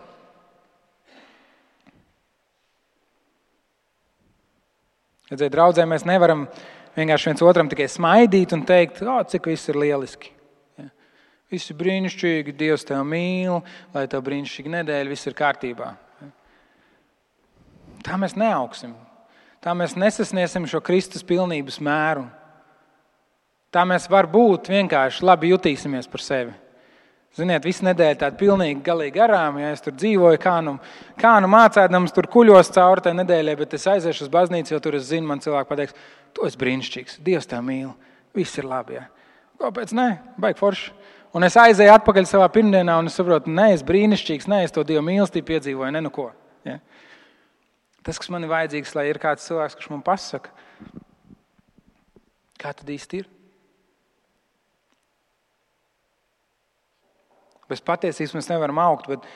Redziet, 5.29 5.51
draudzē 5.53 5.85
mēs 5.85 6.07
nevaram 6.09 6.47
vienkārši 6.97 7.29
viens 7.29 7.45
otram 7.45 7.69
tikai 7.69 7.85
smaidīt 7.91 8.57
un 8.57 8.65
teikt, 8.65 9.03
oh, 9.05 9.21
cik 9.21 9.51
viss 9.51 9.69
ir 9.69 9.77
lieliski. 9.83 10.33
Ja. 10.81 10.89
Viss 11.53 11.69
ir 11.69 11.77
brīnišķīgi, 11.77 12.57
Dievs 12.57 12.87
tevi 12.89 13.05
mīl, 13.13 13.61
lai 13.93 14.07
tev 14.09 14.25
brīnišķīga 14.25 14.75
nedēļa, 14.79 15.13
viss 15.13 15.29
ir 15.29 15.37
kārtībā. 15.37 15.93
Ja. 16.25 16.33
Tā 18.09 18.17
mēs 18.17 18.33
neaugsim 18.39 18.97
tā 19.63 19.75
mēs 19.77 19.95
nesasniegsim 19.99 20.67
šo 20.69 20.81
Kristus 20.83 21.25
pilnības 21.27 21.79
mēru. 21.83 22.25
Tā 23.71 23.85
mēs 23.87 24.09
varbūt 24.11 24.67
vienkārši 24.71 25.23
labi 25.23 25.53
jutīsimies 25.53 26.09
par 26.11 26.23
sevi. 26.25 26.53
Ziniet, 27.31 27.63
visu 27.63 27.85
nedēļu 27.87 28.17
tāda 28.19 28.35
pilnīgi 28.35 28.81
galīgi 28.83 29.15
garām, 29.15 29.55
ja 29.61 29.69
es 29.71 29.79
tur 29.83 29.93
dzīvoju, 29.95 30.39
kā 30.43 30.57
nu, 30.65 30.73
kā 31.19 31.37
nu 31.39 31.47
mācēdams, 31.53 32.11
tur 32.11 32.27
kuļos 32.27 32.73
cauri 32.75 33.05
tajā 33.05 33.15
nedēļai, 33.21 33.53
bet 33.61 33.75
es 33.77 33.87
aiziešu 33.87 34.25
uz 34.25 34.31
baznīcu, 34.33 34.73
jo 34.73 34.79
tur 34.83 34.97
es 34.99 35.05
zinu, 35.07 35.29
man 35.29 35.39
cilvēki 35.39 35.69
pateiks, 35.69 35.95
tu 36.35 36.43
esi 36.49 36.59
brīnišķīgs, 36.59 37.21
Dievs 37.23 37.47
tev 37.47 37.63
mīl, 37.63 37.93
viss 38.35 38.59
ir 38.59 38.67
labi. 38.67 38.99
Ja. 38.99 39.05
Kāpēc? 39.63 39.95
Nē, 39.95 40.09
baigi 40.43 40.59
forši. 40.59 40.91
Un 41.31 41.47
es 41.47 41.55
aizēju 41.55 41.93
atpakaļ 41.95 42.27
savā 42.27 42.49
pirmdienā 42.51 42.97
un 42.99 43.07
es 43.07 43.15
saprotu, 43.15 43.53
nē, 43.55 43.69
es 43.77 43.85
brīnišķīgs, 43.87 44.51
nē, 44.51 44.65
es 44.67 44.75
to 44.75 44.83
Dieva 44.83 45.05
mīlestību 45.07 45.47
piedzīvoju, 45.53 45.93
ne 45.95 46.03
nu 46.03 46.11
ko. 46.11 46.27
Ja. 46.67 46.81
Tas, 48.01 48.17
kas 48.17 48.31
man 48.33 48.41
ir 48.41 48.49
vajadzīgs, 48.49 48.95
lai 48.97 49.05
ir 49.11 49.19
kāds 49.21 49.45
cilvēks, 49.45 49.75
kurš 49.77 49.91
man 49.93 50.01
pasaka, 50.05 50.49
kā 52.61 52.73
tad 52.73 52.89
īsti 52.89 53.21
ir. 53.21 53.29
Bez 57.69 57.83
patiesības 57.85 58.33
mēs 58.35 58.49
nevaram 58.49 58.81
augt, 58.83 59.07
bet, 59.07 59.27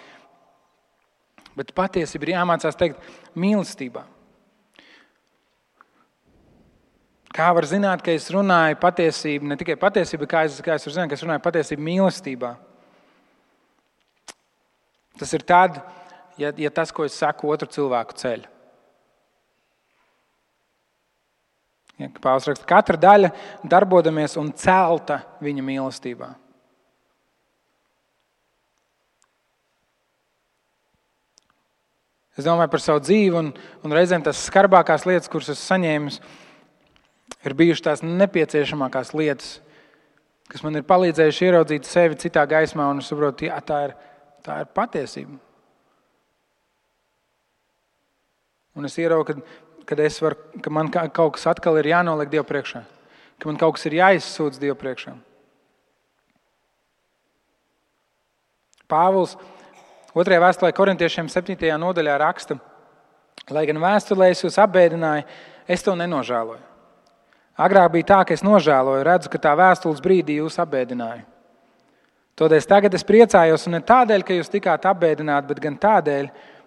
bet 1.55 1.71
patiesība 1.77 2.27
ir 2.27 2.33
jāmācās 2.33 2.77
teikt 2.79 3.05
mīlestībā. 3.37 4.03
Kā 7.35 7.51
var 7.53 7.67
zināt, 7.67 8.01
ka 8.03 8.15
es 8.15 8.31
runāju 8.31 8.79
patiesību, 8.81 9.47
ne 9.51 9.59
tikai 9.59 9.75
patiesību, 9.79 10.23
bet 10.23 10.31
kā 10.31 10.43
es, 10.47 10.57
kā 10.63 10.75
es 10.79 10.87
varu 10.87 10.95
zināt, 10.97 11.11
ka 11.11 11.19
es 11.19 11.23
runāju 11.23 11.43
patiesību 11.45 11.85
mīlestībā? 11.85 12.51
Tas 15.19 15.31
ir 15.35 15.45
tad, 15.47 15.79
ja, 16.39 16.51
ja 16.59 16.71
tas, 16.73 16.91
ko 16.95 17.05
es 17.07 17.15
saku, 17.19 17.51
otru 17.51 17.69
cilvēku 17.71 18.17
ceļu. 18.19 18.54
Ja, 21.95 22.09
Pāvils 22.11 22.49
raksta, 22.49 22.65
ka 22.67 22.81
katra 22.81 22.99
daļa 22.99 23.29
darbojamies 23.71 24.35
un 24.41 24.49
celta 24.59 25.21
viņa 25.43 25.63
mīlestībā. 25.63 26.33
Es 32.35 32.43
domāju 32.43 32.67
par 32.73 32.83
savu 32.83 32.99
dzīvi, 32.99 33.31
un, 33.39 33.53
un 33.87 33.95
reizēm 33.95 34.25
tās 34.25 34.41
skarbākās 34.49 35.05
lietas, 35.07 35.31
kuras 35.31 35.53
esmu 35.53 35.69
saņēmis, 35.69 36.17
ir 37.47 37.55
bijušas 37.55 37.85
tās 37.85 38.03
nepieciešamākās 38.03 39.13
lietas, 39.15 39.53
kas 40.51 40.65
man 40.65 40.75
ir 40.75 40.83
palīdzējušas 40.89 41.45
ieraudzīt 41.47 41.87
sevi 41.87 42.19
citā 42.19 42.43
gaismā 42.49 42.89
un 42.91 42.99
saprotu, 43.05 43.47
ka 43.47 43.61
tā, 43.63 43.79
ir, 43.87 43.95
tā 44.43 44.59
ir 44.65 44.71
patiesība. 44.75 45.39
Un 48.75 48.89
es 48.89 48.99
ieraugu, 48.99 49.31
ka, 49.31 49.63
kad 49.85 49.99
es 50.01 50.19
varu, 50.21 50.37
ka 50.61 50.73
man 50.73 50.89
kaut 50.91 51.37
kas 51.37 51.47
atkal 51.49 51.77
ir 51.79 51.91
jānoliek 51.93 52.29
Dievu 52.31 52.45
priekšā, 52.49 52.83
ka 53.39 53.49
man 53.49 53.59
kaut 53.61 53.77
kas 53.77 53.85
ir 53.89 53.97
jāizsūdz 53.99 54.61
Dievu 54.61 54.77
priekšā. 54.81 55.15
Pāvils 58.89 59.33
2. 60.13 60.39
vēstulē 60.41 60.71
korintiešiem 60.77 61.29
7. 61.31 61.57
nodaļā 61.81 62.17
raksta, 62.21 62.59
lai 63.49 63.65
gan 63.69 63.81
vēstulē 63.81 64.29
es 64.33 64.43
jūs 64.45 64.59
apbēdināju, 64.61 65.25
es 65.67 65.85
to 65.85 65.95
nenožēloju. 65.97 66.61
Agrāk 67.55 67.93
bija 67.93 68.09
tā, 68.09 68.19
ka 68.27 68.35
es 68.35 68.43
nožēloju, 68.43 69.05
redzu, 69.07 69.31
ka 69.31 69.39
tā 69.39 69.53
vēstules 69.55 70.03
brīdī 70.03 70.41
jūs 70.41 70.59
apbēdināju. 70.59 71.23
Tādēļ 72.35 72.65
tagad 72.67 72.95
es 72.97 73.05
priecājos, 73.07 73.63
ne 73.71 73.79
tādēļ, 73.79 74.23
ka 74.27 74.35
jūs 74.35 74.51
tikāt 74.51 74.85
apbēdināti, 74.89 75.47
bet 75.53 75.61
gan 75.63 75.77
tādēļ, 75.79 76.25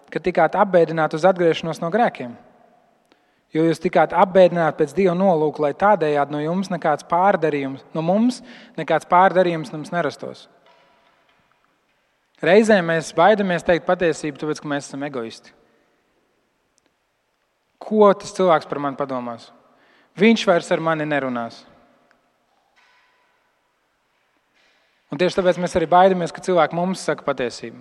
ka 0.09 0.23
tikāt 0.25 0.57
apbēdināti 0.57 1.19
uz 1.19 1.27
atgriešanos 1.29 1.83
no 1.83 1.91
grēkiem. 1.93 2.33
Jo 3.57 3.65
jūs 3.65 3.81
tikāt 3.81 4.13
apbēdināti 4.13 4.77
pēc 4.83 4.93
Dieva 4.97 5.15
nolūka, 5.17 5.63
lai 5.65 5.73
tādējādi 5.79 6.35
no 6.35 6.41
jums 6.43 6.69
nekāds 6.69 7.07
pārdarījums, 7.09 7.85
no 7.97 8.05
mums 8.05 8.43
nekāds 8.77 9.09
pārdarījums 9.09 9.73
mums 9.73 9.93
nerastos. 9.95 10.45
Reizēm 12.45 12.93
mēs 12.93 13.15
baidamies 13.17 13.65
teikt 13.67 13.89
patiesību, 13.89 14.39
tāpēc 14.43 14.61
ka 14.63 14.69
mēs 14.71 14.91
esam 14.91 15.07
egoisti. 15.09 15.55
Ko 17.83 18.13
tas 18.13 18.35
cilvēks 18.37 18.69
par 18.69 18.83
mani 18.85 19.01
padomās? 19.01 19.49
Viņš 20.19 20.45
vairs 20.47 20.71
ar 20.75 20.83
mani 20.85 21.07
nerunās. 21.09 21.63
Un 25.09 25.19
tieši 25.19 25.39
tāpēc 25.39 25.59
mēs 25.63 25.75
arī 25.79 25.89
baidamies, 25.89 26.35
ka 26.35 26.45
cilvēki 26.45 26.77
mums 26.77 27.03
saka 27.09 27.25
patiesību. 27.25 27.81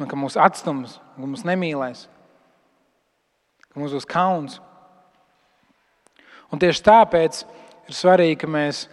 Un 0.00 0.08
ka 0.08 0.18
mūs 0.18 0.36
atstums, 0.40 0.96
ka 1.16 1.28
mūs 1.28 1.44
nemīlēs, 1.48 2.06
mums 3.76 3.94
būs 3.96 4.08
kauns. 4.08 4.58
Un 6.52 6.62
tieši 6.62 6.84
tāpēc 6.86 7.42
ir 7.88 7.96
svarīgi, 7.96 8.38
ka 8.42 8.50
mēs 8.50 8.86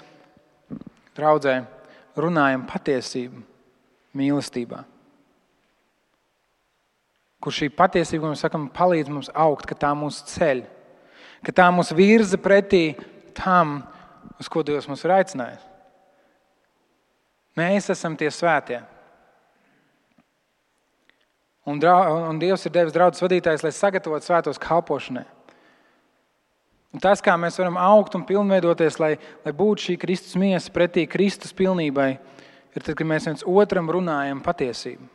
draudzē 1.18 1.62
runājam 2.20 2.66
patiesību 2.70 3.44
mīlestībā. 4.18 4.84
Kur 7.44 7.56
šī 7.56 7.68
patiesība, 7.76 8.24
ko 8.24 8.32
mēs 8.32 8.46
sakām, 8.46 8.70
palīdz 8.74 9.12
mums 9.12 9.32
augt, 9.36 9.68
ka 9.68 9.76
tā 9.76 9.92
mūs 9.98 10.22
ceļ, 10.32 10.64
ka 11.44 11.56
tā 11.56 11.68
mūs 11.76 11.92
virza 11.96 12.40
pretī 12.40 12.94
tam, 13.36 13.82
uz 14.40 14.50
ko 14.50 14.64
Dievs 14.64 14.88
mums 14.88 15.04
ir 15.04 15.16
aicinājis. 15.18 15.70
Mēs 17.60 17.92
esam 17.94 18.16
tie 18.18 18.32
svētie. 18.34 18.80
Un, 21.64 21.80
un 21.80 22.40
Dievs 22.42 22.66
ir 22.68 22.74
devis 22.76 22.96
draugus 22.96 23.24
vadītājs, 23.24 23.64
lai 23.64 23.72
sagatavotu 23.72 24.28
svētos 24.28 24.60
kalpošanai. 24.60 25.24
Un 26.94 27.02
tas, 27.02 27.24
kā 27.24 27.34
mēs 27.40 27.56
varam 27.58 27.80
augt 27.80 28.14
un 28.18 28.26
pilnveidoties, 28.28 29.00
lai, 29.02 29.16
lai 29.46 29.54
būtu 29.56 29.88
šī 29.88 29.96
Kristus 30.02 30.36
miesa 30.38 30.70
pretī 30.76 31.08
Kristus 31.10 31.56
pilnībai, 31.56 32.12
ir 32.76 32.84
tad, 32.84 32.94
kad 33.00 33.08
mēs 33.10 33.26
viens 33.30 33.46
otram 33.48 33.90
runājam 33.90 34.44
patiesību. 34.46 35.08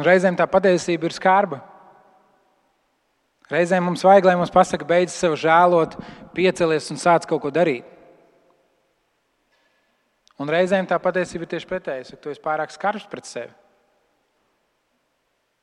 Un 0.00 0.06
reizēm 0.06 0.36
tā 0.36 0.46
patiesība 0.48 1.08
ir 1.08 1.14
skarba. 1.16 1.60
Reizēm 3.50 3.84
mums 3.84 4.04
vajag, 4.06 4.28
lai 4.28 4.36
mums 4.38 4.52
pasaka, 4.52 4.86
beidz 4.86 5.12
sev 5.12 5.34
žēlot, 5.40 5.96
piecelies 6.36 6.86
un 6.92 7.00
sāc 7.00 7.26
kaut 7.28 7.42
ko 7.44 7.50
darīt. 7.54 7.99
Un 10.40 10.48
reizēm 10.48 10.88
tā 10.88 10.96
patiesība 11.02 11.44
ir 11.44 11.52
tieši 11.52 11.68
pretēji. 11.68 12.16
Tu 12.16 12.32
esi 12.32 12.40
pārāk 12.40 12.72
skarbs 12.72 13.04
pret 13.10 13.28
sevi. 13.28 13.52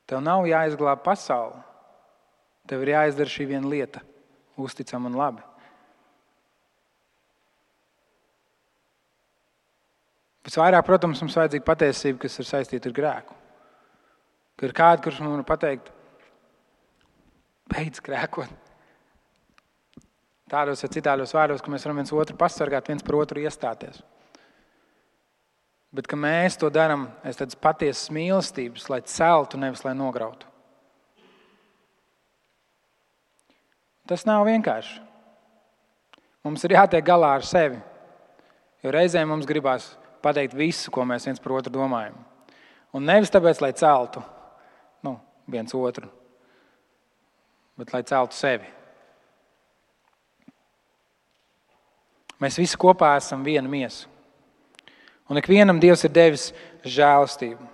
Tev 0.08 0.22
nav 0.24 0.46
jāizglāb 0.48 1.02
pasauli. 1.04 1.58
Tev 2.68 2.84
ir 2.84 2.94
jāizdara 2.94 3.32
šī 3.32 3.48
viena 3.50 3.70
lieta, 3.72 4.04
uzticama 4.60 5.10
un 5.10 5.18
labi. 5.18 5.44
Visvairāk, 10.48 10.86
protams, 10.88 11.20
mums 11.24 11.36
vajadzīga 11.36 11.66
patiesība, 11.68 12.22
kas 12.24 12.38
ir 12.40 12.48
saistīta 12.48 12.88
ar 12.88 12.96
grēku. 12.96 13.36
Kad 14.58 14.70
ir 14.70 14.76
kāds, 14.76 15.04
kurš 15.04 15.20
man 15.24 15.34
var 15.36 15.48
pateikt, 15.48 15.90
beidz 17.74 18.00
grēkot. 18.04 18.54
Tādos 20.48 20.84
vai 20.84 20.92
citādos 20.94 21.36
vārdos, 21.36 21.64
ka 21.64 21.72
mēs 21.72 21.84
varam 21.84 22.00
viens 22.00 22.14
otru 22.16 22.38
pasargāt, 22.40 22.88
viens 22.88 23.04
par 23.04 23.20
otru 23.20 23.44
iestāties. 23.44 24.00
Bet 25.98 26.12
mēs 26.14 26.60
to 26.62 26.70
darām 26.70 27.08
aiz 27.26 27.40
tādas 27.40 27.58
patiesas 27.58 28.12
mīlestības, 28.14 28.86
lai 28.92 29.00
celtu, 29.10 29.58
nevis 29.58 29.82
lai 29.82 29.96
nograutu. 29.98 30.46
Tas 34.08 34.24
nav 34.30 34.46
vienkārši. 34.46 35.02
Mums 36.46 36.64
ir 36.64 36.78
jātiek 36.78 37.04
galā 37.04 37.34
ar 37.40 37.44
sevi. 37.44 37.80
Jo 38.86 38.94
reizēm 38.94 39.28
mums 39.34 39.48
gribās 39.50 39.90
pateikt 40.24 40.54
visu, 40.56 40.92
ko 40.94 41.04
mēs 41.08 41.26
viens 41.28 41.42
par 41.42 41.58
otru 41.58 41.74
domājam. 41.74 42.16
Un 42.96 43.10
nevis 43.10 43.34
tāpēc, 43.34 43.60
lai 43.64 43.74
celtu 43.76 44.22
nu, 45.04 45.18
viens 45.50 45.74
otru, 45.76 46.08
bet 47.78 47.92
lai 47.94 48.04
celtu 48.08 48.38
sevi. 48.38 48.70
Mēs 52.38 52.62
visi 52.62 52.78
kopā 52.78 53.16
esam 53.18 53.42
viena 53.44 53.68
miesa. 53.68 54.06
Un 55.28 55.40
ikvienam 55.40 55.80
Dievs 55.80 56.06
ir 56.08 56.14
devis 56.16 56.46
žēlastību. 56.88 57.66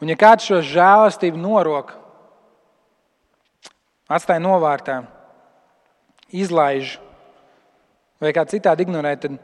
Un, 0.00 0.08
ja 0.08 0.16
kāds 0.16 0.46
šo 0.48 0.62
žēlastību 0.64 1.36
norok, 1.36 1.92
atstāja 4.08 4.40
novārtā, 4.40 5.02
izlaiž 6.32 6.96
vai 8.20 8.32
kā 8.32 8.46
citādi 8.48 8.86
ignorē, 8.86 9.12
tad, 9.20 9.36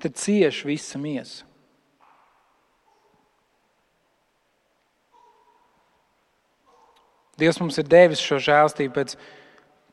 tad 0.00 0.16
cieš 0.16 0.64
visa 0.64 1.00
miesa. 1.00 1.44
Dievs 7.36 7.58
mums 7.60 7.76
ir 7.80 7.88
devis 7.88 8.20
šo 8.22 8.38
žēlstību 8.40 8.92
pēc, 8.94 9.16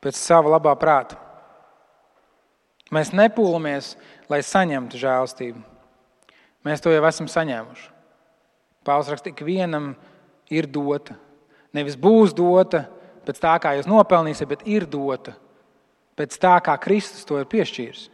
pēc 0.04 0.16
sava 0.16 0.52
labā 0.56 0.72
prāta. 0.78 1.16
Mēs 2.90 3.12
nepūlamies, 3.14 3.94
lai 4.30 4.40
saņemtu 4.42 4.98
žēlstību. 4.98 5.60
Mēs 6.66 6.82
to 6.82 6.92
jau 6.92 7.04
esam 7.08 7.28
saņēmuši. 7.30 7.86
Pāvils 8.84 9.10
raksta, 9.12 9.32
ka 9.36 9.46
vienam 9.46 9.92
ir 10.50 10.66
dota. 10.66 11.14
Nevis 11.76 11.96
būs 12.00 12.34
dota 12.34 12.86
pēc 13.26 13.38
tā, 13.38 13.54
kā 13.62 13.76
jūs 13.78 13.88
nopelnīsiet, 13.88 14.48
bet 14.50 14.66
ir 14.66 14.88
dota 14.90 15.36
pēc 16.18 16.36
tā, 16.40 16.56
kā 16.60 16.74
Kristus 16.82 17.24
to 17.24 17.38
ir 17.40 17.48
piešķīris. 17.48 18.08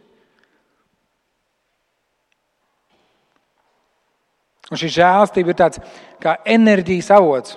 Un 4.67 4.79
šī 4.79 4.89
žēlstība 4.97 5.53
ir 5.53 5.57
tāds 5.59 5.81
kā 6.23 6.37
enerģijas 6.47 7.09
avots. 7.15 7.55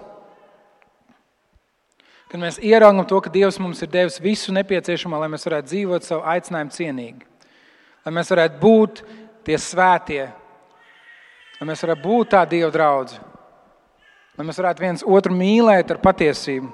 Kad 2.31 2.39
mēs 2.39 2.61
ieraugam 2.63 3.03
to, 3.11 3.19
ka 3.19 3.31
Dievs 3.33 3.59
mums 3.59 3.81
ir 3.83 3.91
devis 3.91 4.21
visu 4.23 4.53
nepieciešamo, 4.55 5.19
lai 5.19 5.27
mēs 5.33 5.49
varētu 5.49 5.67
dzīvot 5.73 6.07
savu 6.07 6.23
aicinājumu 6.31 6.77
cienīgi, 6.77 7.27
lai 8.07 8.13
mēs 8.15 8.31
varētu 8.31 8.61
būt 8.63 9.03
tie 9.49 9.59
svētie, 9.59 10.29
lai 11.59 11.69
mēs 11.73 11.83
varētu 11.83 12.07
būt 12.07 12.31
tā 12.37 12.45
Dieva 12.47 12.71
draudzene, 12.71 13.27
lai 14.39 14.47
mēs 14.47 14.63
varētu 14.63 14.87
viens 14.87 15.05
otru 15.19 15.35
mīlēt 15.35 15.91
ar 15.91 16.03
patiesību, 16.07 16.71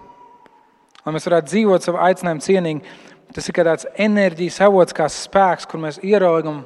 lai 1.06 1.16
mēs 1.16 1.30
varētu 1.30 1.52
dzīvot 1.54 1.88
savu 1.88 2.04
aicinājumu 2.04 2.48
cienīgi. 2.50 2.96
Tas 3.34 3.48
ir 3.48 3.56
kā 3.56 3.64
tāds 3.66 3.88
enerģijas 3.98 4.60
avots, 4.68 4.94
kā 4.94 5.08
spēks, 5.10 5.64
kur 5.66 5.80
mēs 5.82 5.96
ieraugam, 6.04 6.62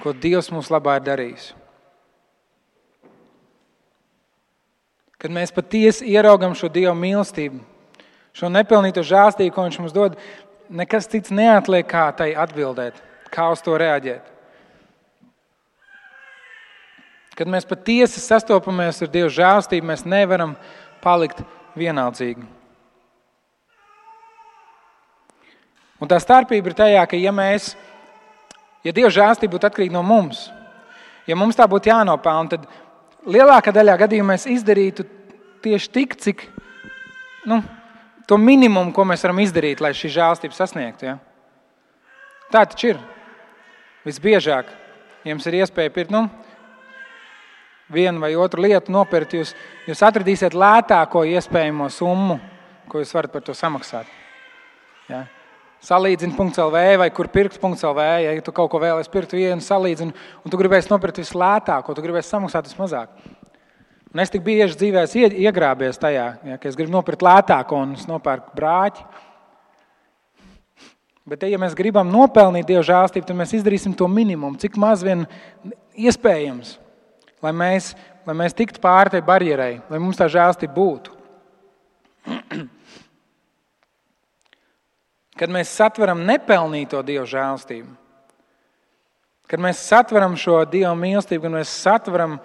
ko 0.00 0.14
Dievs 0.14 0.48
mums 0.54 0.70
labā 0.72 1.00
ir 1.00 1.08
darījis. 1.10 1.52
Kad 5.18 5.34
mēs 5.34 5.52
patiesi 5.52 6.06
ieraugam 6.14 6.54
šo 6.56 6.70
Dieva 6.72 6.94
mīlestību, 6.96 7.60
šo 8.36 8.50
nepelnīto 8.52 9.04
žēlstību, 9.06 9.54
ko 9.54 9.66
viņš 9.66 9.78
mums 9.80 9.94
dod, 9.96 10.16
nekas 10.68 11.08
cits 11.10 11.32
neatliek, 11.34 11.86
kā 11.88 12.08
tai 12.16 12.32
atbildēt, 12.36 12.98
kā 13.32 13.48
uz 13.54 13.62
to 13.64 13.76
reaģēt. 13.80 14.32
Kad 17.36 17.50
mēs 17.52 17.68
patiesi 17.68 18.20
sastopamies 18.22 19.02
ar 19.04 19.10
Dieva 19.12 19.32
žēlstību, 19.32 19.88
mēs 19.90 20.06
nevaram 20.08 20.54
palikt 21.04 21.42
vienaldzīgi. 21.76 22.46
Un 26.00 26.08
tā 26.08 26.18
starpība 26.20 26.72
ir 26.72 26.76
tajā, 26.76 27.02
ka 27.08 27.20
ja 27.20 27.32
mēs, 27.32 27.74
ja 28.84 28.92
Dieva 28.96 29.12
žēlstība 29.12 29.56
būtu 29.56 29.68
atkarīga 29.68 29.96
no 29.96 30.04
mums, 30.04 30.46
ja 31.28 31.36
mums 31.36 31.56
tā 31.56 31.68
būtu 31.68 31.92
jānopelna, 31.92 32.56
tad 32.56 32.66
lielākā 33.28 33.72
daļā 33.72 33.96
gadījumā 34.04 34.34
mēs 34.34 34.48
izdarītu 34.56 35.04
tieši 35.64 35.92
tik, 35.92 36.16
cik 36.20 36.44
nu, 37.48 37.62
to 38.26 38.38
minimumu, 38.40 38.92
ko 38.94 39.04
mēs 39.08 39.22
varam 39.26 39.40
izdarīt, 39.44 39.82
lai 39.82 39.94
šī 39.96 40.10
žēlstība 40.16 40.56
sasniegtu. 40.56 41.10
Ja? 41.10 41.18
Tā 42.52 42.64
taču 42.66 42.94
ir. 42.94 43.00
Visbiežāk 44.06 44.68
jums 45.26 45.46
ir 45.50 45.60
iespēja 45.60 45.90
pirkt 45.90 46.12
nu, 46.14 46.26
vienu 47.90 48.22
vai 48.22 48.34
otru 48.38 48.62
lietu, 48.62 48.92
nopirkt, 48.94 49.34
jūs, 49.34 49.54
jūs 49.86 50.02
atradīsiet 50.06 50.54
lētāko 50.54 51.24
iespējamo 51.26 51.88
summu, 51.90 52.38
ko 52.90 53.02
jūs 53.02 53.14
varat 53.16 53.34
par 53.34 53.42
to 53.46 53.54
samaksāt. 53.54 54.10
Ja? 55.10 55.24
Salīdzini.CLV 55.86 56.84
vai 56.98 57.08
kur 57.14 57.28
pirkt.CLV. 57.30 58.04
Ja 58.24 58.34
tu 58.42 58.54
kaut 58.54 58.70
ko 58.72 58.80
vēlēsies 58.82 59.12
pirkt, 59.12 59.34
vienu 59.36 59.62
salīdzini, 59.62 60.14
un 60.42 60.52
tu 60.52 60.58
gribēsi 60.58 60.90
nopirkt 60.90 61.20
vislētāko, 61.20 61.94
tu 61.94 62.02
gribēsi 62.02 62.32
samaksāt 62.32 62.70
vismazāk. 62.70 63.12
Un 64.16 64.22
es 64.22 64.30
tik 64.32 64.40
bieži 64.40 64.78
dzīvē 64.80 65.02
iegrābies 65.44 65.98
tajā, 66.00 66.22
ja, 66.48 66.54
ka 66.56 66.70
es 66.70 66.76
gribu 66.78 66.94
nopirkt 66.94 67.20
lētāko 67.20 67.76
un 67.84 67.90
es 67.98 68.06
nopērku 68.08 68.54
brāķi. 68.56 69.02
Bet, 71.28 71.44
ja 71.44 71.58
mēs 71.60 71.76
gribam 71.76 72.08
nopelnīt 72.08 72.64
Dieva 72.64 72.80
žēlstību, 72.88 73.26
tad 73.28 73.36
mēs 73.36 73.52
izdarīsim 73.58 73.92
to 73.92 74.08
minimumu, 74.08 74.56
cik 74.62 74.80
maz 74.80 75.04
vien 75.04 75.26
iespējams, 76.00 76.78
lai 77.44 77.52
mēs, 77.60 77.90
lai 78.24 78.38
mēs 78.40 78.56
tiktu 78.56 78.80
pāri 78.80 79.12
tai 79.12 79.20
barjerai, 79.20 79.84
lai 79.84 80.00
mums 80.00 80.16
tā 80.16 80.32
žēlstība 80.32 80.72
būtu. 80.72 81.12
Kad 85.44 85.52
mēs 85.52 85.76
satveram 85.76 86.24
nepelnīto 86.24 87.04
Dieva 87.04 87.28
žēlstību, 87.28 87.92
kad 89.44 89.60
mēs 89.60 89.84
satveram 89.92 90.40
šo 90.40 90.64
Dieva 90.64 90.96
mīlestību, 90.96 91.44
kad 91.44 91.52
mēs 91.60 91.68
satveram 91.84 92.40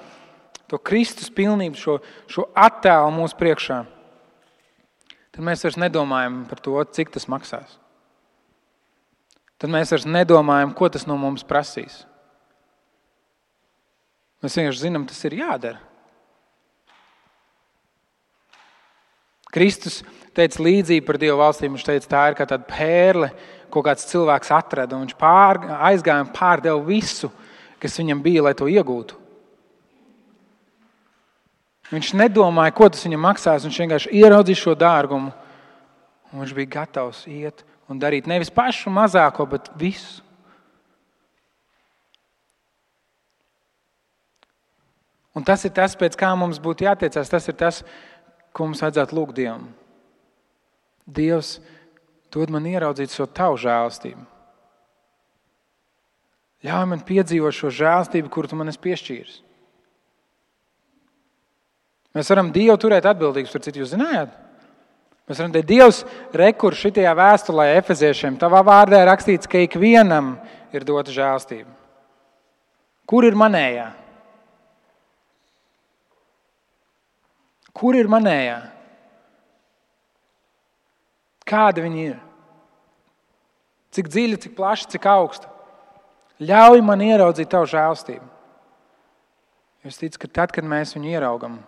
to 0.71 0.79
Kristus 0.79 1.27
pilnību, 1.35 1.75
šo, 1.75 1.97
šo 2.31 2.47
attēlu 2.55 3.11
mūsu 3.11 3.35
priekšā, 3.39 3.81
tad 5.35 5.43
mēs 5.43 5.65
vairs 5.65 5.79
nedomājam 5.81 6.45
par 6.47 6.63
to, 6.63 6.77
cik 6.95 7.11
tas 7.11 7.27
maksās. 7.31 7.75
Tad 9.61 9.69
mēs 9.69 9.91
vairs 9.93 10.07
nedomājam, 10.07 10.71
ko 10.73 10.87
tas 10.89 11.03
no 11.05 11.19
mums 11.19 11.43
prasīs. 11.45 12.01
Mēs 14.41 14.55
vienkārši 14.57 14.87
zinām, 14.87 15.05
tas 15.05 15.19
ir 15.27 15.37
jādara. 15.37 15.83
Kristus 19.51 19.99
teica 20.33 20.63
līdzību 20.63 21.05
par 21.05 21.19
Dieva 21.21 21.37
valstīm. 21.43 21.75
Viņš 21.75 21.85
teica, 21.85 22.09
tā 22.09 22.23
ir 22.31 22.37
kā 22.39 22.47
tāda 22.49 22.65
pērle, 22.65 23.29
ko 23.69 23.83
kāds 23.85 24.07
cilvēks 24.09 24.53
atrada. 24.55 24.97
Viņš 24.97 25.17
pār, 25.19 25.59
aizgāja 25.91 26.23
un 26.25 26.31
pārdeva 26.33 26.79
visu, 26.87 27.29
kas 27.83 27.99
viņam 27.99 28.23
bija, 28.23 28.47
lai 28.47 28.55
to 28.57 28.71
iegūtu. 28.71 29.20
Viņš 31.91 32.13
nedomāja, 32.15 32.71
ko 32.75 32.87
tas 32.87 33.03
viņam 33.03 33.25
maksās. 33.25 33.65
Viņš 33.67 33.79
vienkārši 33.83 34.11
ieraudzīja 34.21 34.61
šo 34.61 34.75
dārgumu. 34.79 35.33
Viņš 36.31 36.53
bija 36.55 36.73
gatavs 36.79 37.25
iet 37.27 37.65
un 37.91 37.99
darīt 37.99 38.29
nevis 38.31 38.51
pašu 38.53 38.93
mazāko, 38.93 39.43
bet 39.51 39.67
visu. 39.79 40.23
Un 45.35 45.43
tas 45.47 45.63
ir 45.67 45.71
tas, 45.75 45.95
pēc 45.95 46.15
kā 46.19 46.31
mums 46.35 46.59
būtu 46.63 46.87
jātiecās. 46.87 47.31
Tas 47.31 47.47
ir 47.47 47.55
tas, 47.59 47.83
ko 48.55 48.67
mums 48.67 48.83
vajadzētu 48.83 49.15
lūgt 49.15 49.37
Dievam. 49.39 49.69
Dievs 51.07 51.57
dod 52.31 52.51
man 52.51 52.67
ieraudzīt 52.67 53.11
šo 53.15 53.27
tavu 53.27 53.59
žēlastību. 53.59 54.27
Ļauj 56.61 56.89
man 56.91 57.03
piedzīvot 57.07 57.55
šo 57.57 57.71
žēlastību, 57.73 58.29
kuru 58.31 58.51
tu 58.51 58.59
man 58.59 58.69
esi 58.71 58.79
piešķīris. 58.83 59.39
Mēs 62.15 62.31
varam 62.31 62.49
Dievu 62.51 62.75
turēt 62.79 63.07
atbildīgus 63.07 63.53
par 63.55 63.63
citu, 63.63 63.81
jūs 63.83 63.93
zinājāt? 63.93 64.33
Mēs 65.29 65.39
varam 65.39 65.53
teikt, 65.53 65.69
Dievs, 65.69 66.01
rekur 66.35 66.75
šitajā 66.75 67.13
vēstulē 67.15 67.69
efeziešiem, 67.77 68.35
tavā 68.41 68.59
vārdā 68.67 68.99
ir 68.99 69.07
rakstīts, 69.07 69.47
ka 69.47 69.61
ikvienam 69.63 70.33
ir 70.75 70.83
dota 70.87 71.13
žēlastība. 71.13 71.71
Kur 73.07 73.27
ir 73.27 73.37
manējā? 73.39 73.87
Kur 77.71 77.95
ir 77.95 78.11
manējā? 78.11 78.59
Kāda 81.47 81.83
viņa 81.85 82.03
ir? 82.09 82.19
Cik 83.95 84.11
dziļa, 84.11 84.43
cik 84.43 84.53
plaša, 84.59 84.91
cik 84.91 85.07
augsta? 85.11 85.47
Ļauj 86.43 86.83
man 86.83 87.03
ieraudzīt 87.07 87.51
tavu 87.51 87.67
žēlstību. 87.71 88.27
Es 89.87 89.97
ticu, 89.99 90.19
ka 90.21 90.29
tad, 90.29 90.53
kad 90.55 90.67
mēs 90.67 90.95
viņu 90.95 91.15
ieraugam, 91.15 91.59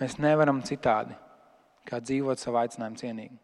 mēs 0.00 0.18
nevaram 0.22 0.62
citādi, 0.66 1.16
kā 1.88 2.00
dzīvot 2.00 2.40
savu 2.40 2.62
aicinājumu 2.62 3.00
cienīgi. 3.02 3.41